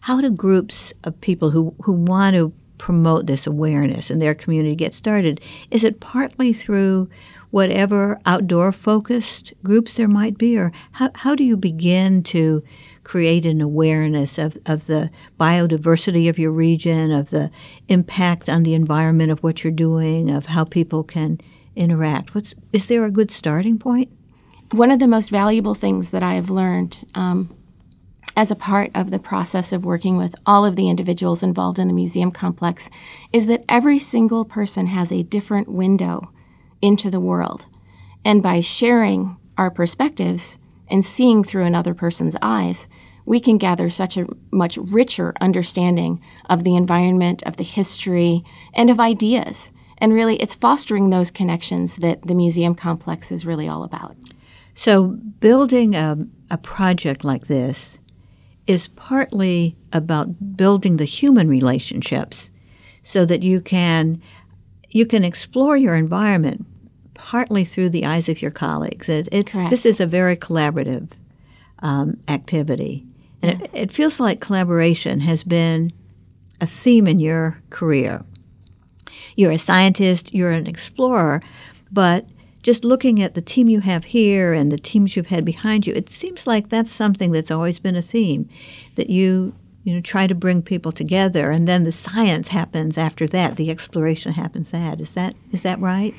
how 0.00 0.20
do 0.20 0.30
groups 0.30 0.94
of 1.04 1.20
people 1.20 1.50
who, 1.50 1.74
who 1.82 1.92
want 1.92 2.34
to 2.36 2.52
promote 2.78 3.26
this 3.26 3.46
awareness 3.46 4.10
in 4.10 4.18
their 4.18 4.34
community 4.34 4.76
get 4.76 4.94
started? 4.94 5.40
Is 5.70 5.84
it 5.84 6.00
partly 6.00 6.52
through 6.52 7.10
whatever 7.50 8.20
outdoor 8.24 8.72
focused 8.72 9.52
groups 9.62 9.94
there 9.94 10.08
might 10.08 10.38
be, 10.38 10.56
or 10.56 10.72
how, 10.92 11.10
how 11.14 11.34
do 11.34 11.44
you 11.44 11.56
begin 11.56 12.22
to 12.22 12.62
create 13.06 13.46
an 13.46 13.60
awareness 13.60 14.36
of, 14.36 14.58
of 14.66 14.86
the 14.86 15.08
biodiversity 15.38 16.28
of 16.28 16.40
your 16.40 16.50
region, 16.50 17.12
of 17.12 17.30
the 17.30 17.52
impact 17.86 18.50
on 18.50 18.64
the 18.64 18.74
environment 18.74 19.30
of 19.30 19.40
what 19.44 19.62
you're 19.62 19.72
doing, 19.72 20.28
of 20.28 20.46
how 20.46 20.64
people 20.64 21.04
can 21.04 21.40
interact? 21.76 22.34
What's, 22.34 22.52
is 22.72 22.86
there 22.86 23.04
a 23.04 23.10
good 23.12 23.30
starting 23.30 23.78
point? 23.78 24.10
One 24.72 24.90
of 24.90 24.98
the 24.98 25.06
most 25.06 25.28
valuable 25.28 25.76
things 25.76 26.10
that 26.10 26.24
I 26.24 26.34
have 26.34 26.50
learned 26.50 27.04
um, 27.14 27.54
as 28.36 28.50
a 28.50 28.56
part 28.56 28.90
of 28.92 29.12
the 29.12 29.20
process 29.20 29.72
of 29.72 29.84
working 29.84 30.16
with 30.16 30.34
all 30.44 30.64
of 30.64 30.74
the 30.74 30.88
individuals 30.88 31.44
involved 31.44 31.78
in 31.78 31.86
the 31.86 31.94
museum 31.94 32.32
complex 32.32 32.90
is 33.32 33.46
that 33.46 33.64
every 33.68 34.00
single 34.00 34.44
person 34.44 34.88
has 34.88 35.12
a 35.12 35.22
different 35.22 35.68
window 35.68 36.32
into 36.82 37.08
the 37.08 37.20
world. 37.20 37.68
And 38.24 38.42
by 38.42 38.58
sharing 38.58 39.36
our 39.56 39.70
perspectives 39.70 40.58
and 40.88 41.04
seeing 41.04 41.42
through 41.42 41.64
another 41.64 41.94
person's 41.94 42.36
eyes, 42.42 42.88
we 43.24 43.40
can 43.40 43.58
gather 43.58 43.90
such 43.90 44.16
a 44.16 44.26
much 44.52 44.76
richer 44.76 45.34
understanding 45.40 46.22
of 46.48 46.64
the 46.64 46.76
environment, 46.76 47.42
of 47.44 47.56
the 47.56 47.64
history, 47.64 48.44
and 48.72 48.88
of 48.88 49.00
ideas. 49.00 49.72
And 49.98 50.12
really, 50.12 50.36
it's 50.36 50.54
fostering 50.54 51.10
those 51.10 51.30
connections 51.30 51.96
that 51.96 52.22
the 52.22 52.34
museum 52.34 52.74
complex 52.74 53.32
is 53.32 53.46
really 53.46 53.68
all 53.68 53.82
about. 53.82 54.16
So, 54.74 55.06
building 55.40 55.94
a, 55.94 56.18
a 56.50 56.58
project 56.58 57.24
like 57.24 57.46
this 57.46 57.98
is 58.66 58.88
partly 58.88 59.76
about 59.92 60.56
building 60.56 60.96
the 60.96 61.04
human 61.04 61.48
relationships 61.48 62.50
so 63.02 63.24
that 63.24 63.42
you 63.42 63.60
can 63.60 64.20
you 64.90 65.06
can 65.06 65.24
explore 65.24 65.76
your 65.76 65.94
environment 65.94 66.66
partly 67.16 67.64
through 67.64 67.90
the 67.90 68.04
eyes 68.04 68.28
of 68.28 68.40
your 68.40 68.50
colleagues. 68.50 69.08
It's, 69.08 69.28
this 69.70 69.86
is 69.86 70.00
a 70.00 70.06
very 70.06 70.36
collaborative 70.36 71.10
um, 71.80 72.18
activity, 72.28 73.04
and 73.42 73.60
yes. 73.60 73.74
it, 73.74 73.78
it 73.78 73.92
feels 73.92 74.20
like 74.20 74.40
collaboration 74.40 75.20
has 75.20 75.42
been 75.42 75.92
a 76.60 76.66
theme 76.66 77.06
in 77.06 77.18
your 77.18 77.58
career. 77.70 78.24
You're 79.36 79.52
a 79.52 79.58
scientist, 79.58 80.32
you're 80.32 80.50
an 80.50 80.66
explorer, 80.66 81.42
but 81.92 82.26
just 82.62 82.84
looking 82.84 83.22
at 83.22 83.34
the 83.34 83.42
team 83.42 83.68
you 83.68 83.80
have 83.80 84.06
here 84.06 84.52
and 84.52 84.72
the 84.72 84.78
teams 84.78 85.14
you've 85.14 85.28
had 85.28 85.44
behind 85.44 85.86
you, 85.86 85.94
it 85.94 86.08
seems 86.08 86.46
like 86.46 86.68
that's 86.68 86.90
something 86.90 87.30
that's 87.30 87.50
always 87.50 87.78
been 87.78 87.94
a 87.94 88.02
theme 88.02 88.48
that 88.96 89.10
you 89.10 89.54
you 89.84 89.94
know 89.94 90.00
try 90.00 90.26
to 90.26 90.34
bring 90.34 90.60
people 90.62 90.90
together 90.90 91.52
and 91.52 91.68
then 91.68 91.84
the 91.84 91.92
science 91.92 92.48
happens 92.48 92.98
after 92.98 93.26
that 93.28 93.54
the 93.54 93.70
exploration 93.70 94.32
happens 94.32 94.72
that 94.72 95.00
is 95.00 95.12
that 95.12 95.36
is 95.52 95.62
that 95.62 95.78
right 95.78 96.12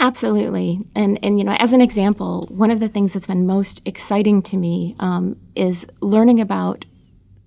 absolutely 0.00 0.80
and 0.94 1.18
and 1.22 1.38
you 1.38 1.44
know 1.44 1.56
as 1.58 1.72
an 1.72 1.80
example 1.80 2.46
one 2.50 2.70
of 2.70 2.80
the 2.80 2.88
things 2.88 3.12
that's 3.12 3.26
been 3.26 3.46
most 3.46 3.80
exciting 3.84 4.42
to 4.42 4.56
me 4.56 4.96
um, 4.98 5.36
is 5.54 5.86
learning 6.00 6.40
about 6.40 6.84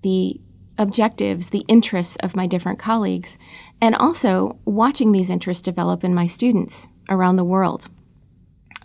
the 0.03 0.39
objectives 0.77 1.49
the 1.49 1.65
interests 1.67 2.15
of 2.17 2.35
my 2.35 2.47
different 2.47 2.79
colleagues 2.79 3.37
and 3.81 3.95
also 3.95 4.57
watching 4.65 5.11
these 5.11 5.29
interests 5.29 5.61
develop 5.61 6.03
in 6.03 6.13
my 6.13 6.27
students 6.27 6.87
around 7.09 7.35
the 7.35 7.43
world 7.43 7.89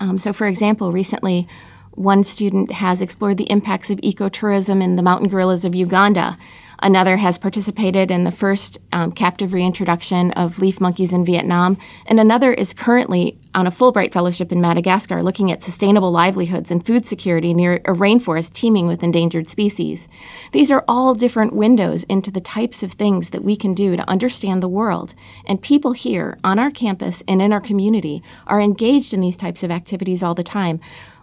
um, 0.00 0.18
so, 0.18 0.33
for 0.33 0.46
example, 0.46 0.92
recently 0.92 1.48
one 1.92 2.22
student 2.22 2.70
has 2.70 3.02
explored 3.02 3.37
the 3.37 3.50
impacts 3.50 3.90
of 3.90 3.98
ecotourism 3.98 4.83
in 4.83 4.96
the 4.96 5.02
mountain 5.02 5.28
gorillas 5.28 5.64
of 5.64 5.74
Uganda. 5.74 6.38
Another 6.81 7.17
has 7.17 7.38
participated 7.38 8.11
in 8.11 8.23
the 8.23 8.31
first 8.31 8.79
um, 8.93 9.11
captive 9.11 9.53
reintroduction 9.53 10.31
of 10.33 10.61
leaf 10.61 10.81
monkeys 10.81 11.12
in 11.12 11.25
Vietnam. 11.25 11.77
And 12.07 12.21
another 12.21 12.53
is 12.53 12.73
currently 12.73 13.37
on 13.55 13.67
a 13.67 13.71
Fulbright 13.73 14.12
Fellowship 14.12 14.53
in 14.53 14.61
Madagascar 14.61 15.23
looking 15.23 15.51
at 15.51 15.62
sustainable 15.62 16.12
livelihoods 16.12 16.71
and 16.71 16.85
food 16.87 17.05
security 17.05 17.53
near 17.53 17.77
a 17.77 17.93
rainforest 17.93 18.53
teeming 18.53 18.87
with 18.87 19.03
endangered 19.03 19.51
species. 19.51 20.09
These 20.53 20.71
are 20.71 20.85
all 20.87 21.14
different 21.14 21.53
windows 21.53 22.05
into 22.05 22.31
the 22.31 22.41
types 22.41 22.85
of 22.85 22.93
things 22.93 23.31
that 23.31 23.43
we 23.43 23.57
can 23.57 23.75
do 23.75 23.97
to 23.97 24.09
understand 24.09 24.62
the 24.62 24.69
world. 24.69 25.14
And 25.47 25.61
people 25.61 25.93
here 25.93 26.38
on 26.45 26.61
our 26.61 26.71
campus 26.71 27.25
and 27.27 27.43
in 27.43 27.53
our 27.53 27.61
community 27.61 28.23
are 28.47 28.61
engaged 28.61 29.12
in 29.12 29.21
these 29.21 29.37
types 29.37 29.64
of 29.64 29.73
activities 29.73 30.23
all 30.23 30.35
the 30.35 30.45
time. 30.45 30.79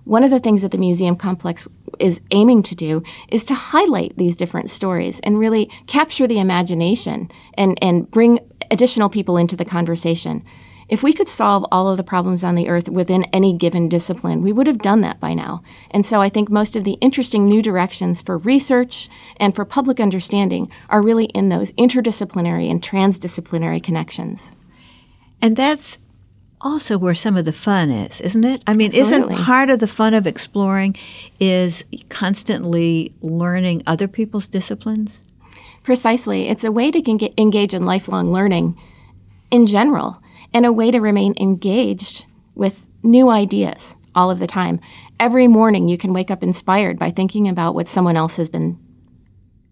One 0.05 0.23
of 0.23 0.29
the 0.29 0.39
things 0.39 0.61
that 0.61 0.71
the 0.71 0.77
museum 0.77 1.15
complex 1.15 1.67
is 1.99 2.21
aiming 2.31 2.63
to 2.63 2.75
do 2.75 3.03
is 3.29 3.43
to 3.45 3.55
highlight 3.55 4.17
these 4.17 4.37
different 4.37 4.69
stories 4.69 5.19
and 5.21 5.39
really 5.39 5.69
capture 5.87 6.27
the 6.27 6.39
imagination 6.39 7.29
and, 7.55 7.77
and 7.81 8.09
bring 8.09 8.39
additional 8.69 9.09
people 9.09 9.35
into 9.35 9.55
the 9.55 9.65
conversation. 9.65 10.43
If 10.87 11.01
we 11.01 11.13
could 11.13 11.27
solve 11.27 11.65
all 11.71 11.89
of 11.89 11.97
the 11.97 12.03
problems 12.03 12.43
on 12.43 12.53
the 12.53 12.69
earth 12.69 12.87
within 12.87 13.23
any 13.25 13.57
given 13.57 13.89
discipline, 13.89 14.43
we 14.43 14.53
would 14.53 14.67
have 14.67 14.77
done 14.77 15.01
that 15.01 15.19
by 15.19 15.33
now. 15.33 15.63
And 15.89 16.05
so 16.05 16.21
I 16.21 16.29
think 16.29 16.51
most 16.51 16.75
of 16.75 16.83
the 16.83 16.99
interesting 17.01 17.47
new 17.47 17.63
directions 17.63 18.21
for 18.21 18.37
research 18.37 19.09
and 19.37 19.55
for 19.55 19.65
public 19.65 19.99
understanding 19.99 20.69
are 20.89 21.01
really 21.01 21.25
in 21.25 21.49
those 21.49 21.73
interdisciplinary 21.73 22.69
and 22.69 22.83
transdisciplinary 22.83 23.81
connections. 23.81 24.51
And 25.41 25.55
that's 25.55 25.97
also 26.61 26.97
where 26.97 27.15
some 27.15 27.37
of 27.37 27.45
the 27.45 27.53
fun 27.53 27.89
is, 27.89 28.21
isn't 28.21 28.43
it? 28.43 28.63
I 28.67 28.73
mean, 28.73 28.87
Absolutely. 28.87 29.33
isn't 29.33 29.45
part 29.45 29.69
of 29.69 29.79
the 29.79 29.87
fun 29.87 30.13
of 30.13 30.25
exploring 30.25 30.95
is 31.39 31.83
constantly 32.09 33.13
learning 33.21 33.83
other 33.85 34.07
people's 34.07 34.47
disciplines? 34.47 35.21
Precisely. 35.83 36.47
It's 36.47 36.63
a 36.63 36.71
way 36.71 36.91
to 36.91 37.31
engage 37.37 37.73
in 37.73 37.85
lifelong 37.85 38.31
learning 38.31 38.79
in 39.51 39.67
general 39.67 40.21
and 40.53 40.65
a 40.65 40.71
way 40.71 40.89
to 40.91 40.99
remain 40.99 41.35
engaged 41.39 42.25
with 42.55 42.87
new 43.03 43.29
ideas 43.29 43.97
all 44.15 44.31
of 44.31 44.39
the 44.39 44.47
time. 44.47 44.79
Every 45.19 45.47
morning 45.47 45.87
you 45.87 45.97
can 45.97 46.13
wake 46.13 46.31
up 46.31 46.41
inspired 46.41 46.97
by 46.97 47.11
thinking 47.11 47.47
about 47.47 47.75
what 47.75 47.89
someone 47.89 48.17
else 48.17 48.37
has 48.37 48.49
been 48.49 48.79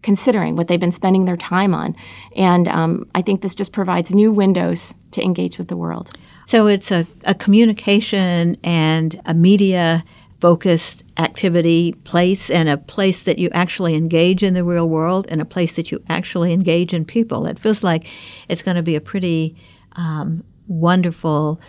considering, 0.02 0.54
what 0.54 0.68
they've 0.68 0.78
been 0.78 0.92
spending 0.92 1.24
their 1.24 1.36
time 1.36 1.74
on. 1.74 1.96
And 2.36 2.68
um, 2.68 3.08
I 3.14 3.22
think 3.22 3.40
this 3.40 3.54
just 3.54 3.72
provides 3.72 4.14
new 4.14 4.32
windows 4.32 4.94
to 5.12 5.22
engage 5.22 5.58
with 5.58 5.68
the 5.68 5.76
world. 5.76 6.12
So 6.46 6.66
it's 6.66 6.90
a, 6.90 7.06
a 7.24 7.34
communication 7.34 8.56
and 8.62 9.20
a 9.24 9.34
media 9.34 10.04
focused 10.38 11.02
activity 11.16 11.92
place 12.04 12.50
and 12.50 12.68
a 12.68 12.76
place 12.76 13.22
that 13.22 13.38
you 13.38 13.48
actually 13.52 13.94
engage 13.94 14.42
in 14.42 14.52
the 14.52 14.64
real 14.64 14.88
world 14.88 15.26
and 15.30 15.40
a 15.40 15.44
place 15.44 15.74
that 15.74 15.90
you 15.90 16.02
actually 16.08 16.52
engage 16.52 16.92
in 16.92 17.04
people. 17.04 17.46
It 17.46 17.58
feels 17.58 17.82
like 17.82 18.06
it's 18.48 18.60
going 18.60 18.76
to 18.76 18.82
be 18.82 18.94
a 18.94 19.00
pretty 19.00 19.56
um, 19.96 20.44
wonderful 20.66 21.60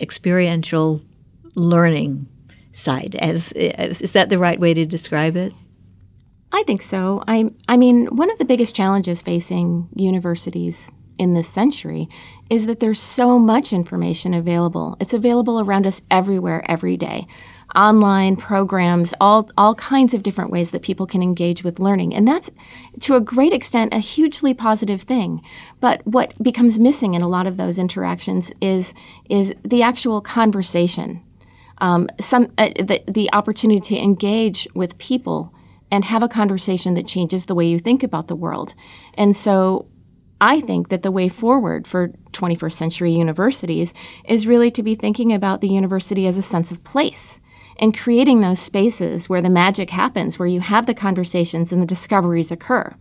experiential 0.00 1.02
learning 1.54 2.26
site. 2.72 3.14
As 3.16 3.52
is 3.52 4.12
that 4.12 4.28
the 4.28 4.38
right 4.38 4.58
way 4.58 4.74
to 4.74 4.84
describe 4.84 5.36
it? 5.36 5.52
I 6.52 6.62
think 6.64 6.82
so. 6.82 7.22
I 7.26 7.50
I 7.68 7.76
mean, 7.76 8.06
one 8.06 8.30
of 8.30 8.38
the 8.38 8.44
biggest 8.44 8.74
challenges 8.74 9.22
facing 9.22 9.88
universities 9.94 10.90
in 11.18 11.34
this 11.34 11.48
century 11.48 12.08
is 12.48 12.66
that 12.66 12.80
there's 12.80 13.00
so 13.00 13.38
much 13.38 13.72
information 13.72 14.32
available. 14.34 14.96
It's 15.00 15.14
available 15.14 15.60
around 15.60 15.86
us 15.86 16.02
everywhere, 16.10 16.64
every 16.70 16.96
day. 16.96 17.26
Online 17.74 18.36
programs, 18.36 19.12
all, 19.20 19.50
all 19.58 19.74
kinds 19.74 20.14
of 20.14 20.22
different 20.22 20.50
ways 20.50 20.70
that 20.70 20.82
people 20.82 21.06
can 21.06 21.22
engage 21.22 21.64
with 21.64 21.80
learning. 21.80 22.14
And 22.14 22.26
that's, 22.26 22.50
to 23.00 23.16
a 23.16 23.20
great 23.20 23.52
extent, 23.52 23.92
a 23.92 23.98
hugely 23.98 24.54
positive 24.54 25.02
thing. 25.02 25.42
But 25.80 26.06
what 26.06 26.40
becomes 26.42 26.78
missing 26.78 27.14
in 27.14 27.22
a 27.22 27.28
lot 27.28 27.46
of 27.46 27.56
those 27.56 27.78
interactions 27.78 28.52
is, 28.60 28.94
is 29.28 29.52
the 29.64 29.82
actual 29.82 30.20
conversation, 30.20 31.22
um, 31.78 32.08
some, 32.20 32.52
uh, 32.56 32.68
the, 32.76 33.02
the 33.08 33.28
opportunity 33.32 33.80
to 33.80 33.98
engage 33.98 34.68
with 34.74 34.96
people 34.98 35.52
and 35.90 36.04
have 36.04 36.22
a 36.22 36.28
conversation 36.28 36.94
that 36.94 37.06
changes 37.06 37.46
the 37.46 37.54
way 37.54 37.66
you 37.66 37.78
think 37.78 38.02
about 38.02 38.28
the 38.28 38.36
world. 38.36 38.74
And 39.14 39.36
so 39.36 39.86
I 40.40 40.60
think 40.60 40.88
that 40.88 41.02
the 41.02 41.10
way 41.10 41.28
forward 41.28 41.86
for 41.86 42.08
21st 42.32 42.72
century 42.72 43.12
universities 43.12 43.94
is 44.24 44.46
really 44.46 44.70
to 44.72 44.82
be 44.82 44.94
thinking 44.94 45.32
about 45.32 45.60
the 45.60 45.68
university 45.68 46.26
as 46.26 46.36
a 46.36 46.42
sense 46.42 46.70
of 46.70 46.84
place 46.84 47.40
and 47.78 47.96
creating 47.96 48.40
those 48.40 48.58
spaces 48.58 49.28
where 49.28 49.42
the 49.42 49.50
magic 49.50 49.90
happens, 49.90 50.38
where 50.38 50.48
you 50.48 50.60
have 50.60 50.86
the 50.86 50.94
conversations 50.94 51.72
and 51.72 51.80
the 51.80 51.86
discoveries 51.86 52.50
occur. 52.50 52.94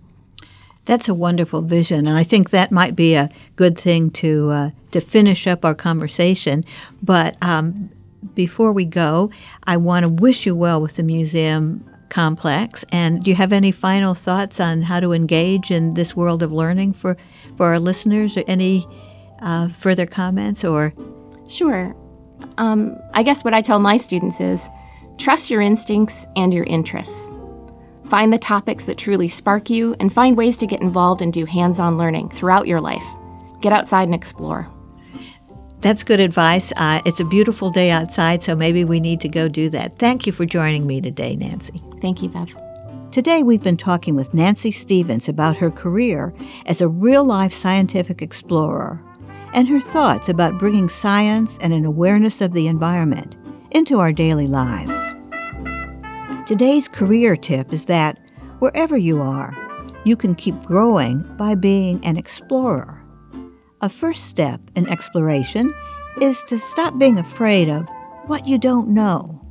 That's 0.85 1.09
a 1.09 1.13
wonderful 1.13 1.61
vision, 1.61 2.05
and 2.05 2.15
I 2.15 2.23
think 2.23 2.51
that 2.51 2.71
might 2.71 2.95
be 2.95 3.15
a 3.15 3.31
good 3.55 3.75
thing 3.77 4.11
to 4.11 4.51
uh, 4.51 4.69
to 4.91 5.01
finish 5.01 5.47
up 5.47 5.65
our 5.65 5.73
conversation. 5.73 6.63
But 7.01 7.37
um, 7.41 7.89
before 8.35 8.71
we 8.71 8.85
go, 8.85 9.31
I 9.63 9.77
want 9.77 10.03
to 10.03 10.09
wish 10.09 10.45
you 10.45 10.55
well 10.55 10.79
with 10.79 10.97
the 10.97 11.03
museum 11.03 11.83
complex. 12.09 12.85
And 12.91 13.23
do 13.23 13.29
you 13.29 13.35
have 13.35 13.53
any 13.53 13.71
final 13.71 14.13
thoughts 14.13 14.59
on 14.59 14.81
how 14.81 14.99
to 14.99 15.11
engage 15.11 15.71
in 15.71 15.93
this 15.93 16.15
world 16.15 16.43
of 16.43 16.51
learning 16.51 16.93
for, 16.93 17.17
for 17.55 17.67
our 17.67 17.79
listeners? 17.79 18.37
Or 18.37 18.43
any 18.47 18.87
uh, 19.41 19.69
further 19.69 20.05
comments 20.05 20.63
or? 20.63 20.93
Sure. 21.47 21.95
Um, 22.57 22.97
I 23.13 23.23
guess 23.23 23.43
what 23.43 23.53
I 23.53 23.61
tell 23.61 23.79
my 23.79 23.97
students 23.97 24.41
is 24.41 24.69
trust 25.17 25.49
your 25.49 25.61
instincts 25.61 26.27
and 26.35 26.53
your 26.53 26.65
interests. 26.65 27.31
Find 28.09 28.31
the 28.31 28.37
topics 28.37 28.85
that 28.85 28.97
truly 28.97 29.27
spark 29.27 29.69
you 29.69 29.95
and 29.99 30.13
find 30.13 30.37
ways 30.37 30.57
to 30.59 30.67
get 30.67 30.81
involved 30.81 31.21
and 31.21 31.33
do 31.33 31.45
hands 31.45 31.79
on 31.79 31.97
learning 31.97 32.29
throughout 32.29 32.67
your 32.67 32.81
life. 32.81 33.05
Get 33.61 33.73
outside 33.73 34.03
and 34.03 34.13
explore. 34.13 34.74
That's 35.81 36.03
good 36.03 36.19
advice. 36.19 36.73
Uh, 36.77 37.01
it's 37.05 37.19
a 37.19 37.25
beautiful 37.25 37.69
day 37.69 37.91
outside, 37.91 38.41
so 38.41 38.55
maybe 38.55 38.83
we 38.83 38.99
need 38.99 39.21
to 39.21 39.29
go 39.29 39.47
do 39.47 39.69
that. 39.69 39.99
Thank 39.99 40.25
you 40.25 40.31
for 40.31 40.45
joining 40.45 40.87
me 40.87 41.01
today, 41.01 41.35
Nancy. 41.35 41.81
Thank 42.01 42.21
you, 42.21 42.29
Bev. 42.29 42.55
Today, 43.11 43.43
we've 43.43 43.63
been 43.63 43.77
talking 43.77 44.15
with 44.15 44.33
Nancy 44.33 44.71
Stevens 44.71 45.29
about 45.29 45.57
her 45.57 45.71
career 45.71 46.33
as 46.65 46.81
a 46.81 46.87
real 46.87 47.23
life 47.23 47.53
scientific 47.53 48.21
explorer 48.21 49.01
and 49.53 49.69
her 49.69 49.79
thoughts 49.79 50.27
about 50.27 50.59
bringing 50.59 50.89
science 50.89 51.57
and 51.61 51.71
an 51.71 51.85
awareness 51.85 52.41
of 52.41 52.51
the 52.51 52.67
environment 52.67 53.37
into 53.71 53.99
our 53.99 54.11
daily 54.11 54.47
lives. 54.47 54.97
Today's 56.45 56.87
career 56.87 57.35
tip 57.35 57.71
is 57.71 57.85
that 57.85 58.19
wherever 58.59 58.97
you 58.97 59.21
are, 59.21 59.55
you 60.03 60.15
can 60.15 60.35
keep 60.35 60.61
growing 60.63 61.23
by 61.37 61.55
being 61.55 62.03
an 62.05 62.17
explorer. 62.17 62.94
A 63.81 63.89
first 63.89 64.27
step 64.27 64.61
in 64.75 64.87
exploration 64.89 65.73
is 66.21 66.41
to 66.47 66.57
stop 66.57 66.97
being 66.97 67.17
afraid 67.17 67.67
of 67.67 67.89
what 68.25 68.47
you 68.47 68.57
don't 68.57 68.87
know. 68.87 69.41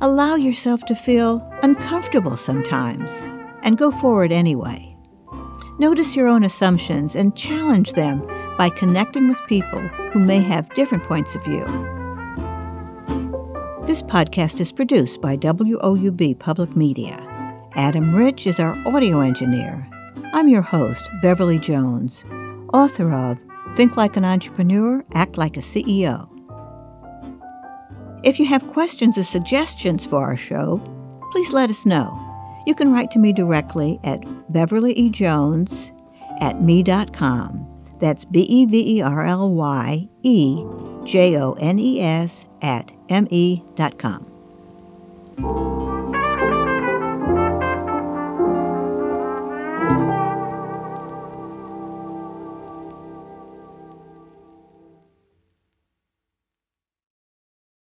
Allow 0.00 0.36
yourself 0.36 0.84
to 0.84 0.94
feel 0.94 1.46
uncomfortable 1.60 2.36
sometimes 2.36 3.10
and 3.64 3.76
go 3.76 3.90
forward 3.90 4.30
anyway. 4.30 4.96
Notice 5.80 6.14
your 6.14 6.28
own 6.28 6.44
assumptions 6.44 7.16
and 7.16 7.36
challenge 7.36 7.92
them 7.92 8.24
by 8.56 8.70
connecting 8.70 9.26
with 9.26 9.44
people 9.48 9.80
who 10.12 10.20
may 10.20 10.38
have 10.38 10.72
different 10.74 11.02
points 11.02 11.34
of 11.34 11.44
view. 11.44 11.64
This 13.86 14.02
podcast 14.02 14.60
is 14.60 14.70
produced 14.70 15.20
by 15.20 15.36
WOUB 15.36 16.38
Public 16.38 16.76
Media. 16.76 17.18
Adam 17.74 18.14
Rich 18.14 18.46
is 18.46 18.60
our 18.60 18.80
audio 18.86 19.20
engineer. 19.20 19.88
I'm 20.32 20.48
your 20.48 20.62
host, 20.62 21.08
Beverly 21.20 21.58
Jones, 21.58 22.24
author 22.72 23.12
of 23.12 23.38
Think 23.72 23.96
Like 23.96 24.16
an 24.16 24.24
Entrepreneur, 24.24 25.04
Act 25.14 25.36
Like 25.36 25.56
a 25.56 25.60
CEO. 25.60 26.28
If 28.22 28.38
you 28.38 28.46
have 28.46 28.66
questions 28.68 29.18
or 29.18 29.24
suggestions 29.24 30.04
for 30.04 30.24
our 30.24 30.36
show, 30.36 30.78
please 31.32 31.52
let 31.52 31.70
us 31.70 31.84
know. 31.84 32.20
You 32.66 32.74
can 32.74 32.92
write 32.92 33.10
to 33.10 33.18
me 33.18 33.32
directly 33.32 33.98
at 34.04 34.22
Beverly 34.52 34.92
E. 34.92 35.10
Jones 35.10 35.92
at 36.40 36.62
me.com. 36.62 37.70
That's 38.00 38.24
B 38.24 38.40
E 38.40 38.64
V 38.66 38.98
E 38.98 39.02
R 39.02 39.24
L 39.26 39.52
Y 39.52 40.08
E 40.22 40.64
J 41.04 41.36
O 41.38 41.52
N 41.60 41.78
E 41.78 42.00
S 42.00 42.46
at 42.62 42.92
me.com. 43.10 44.30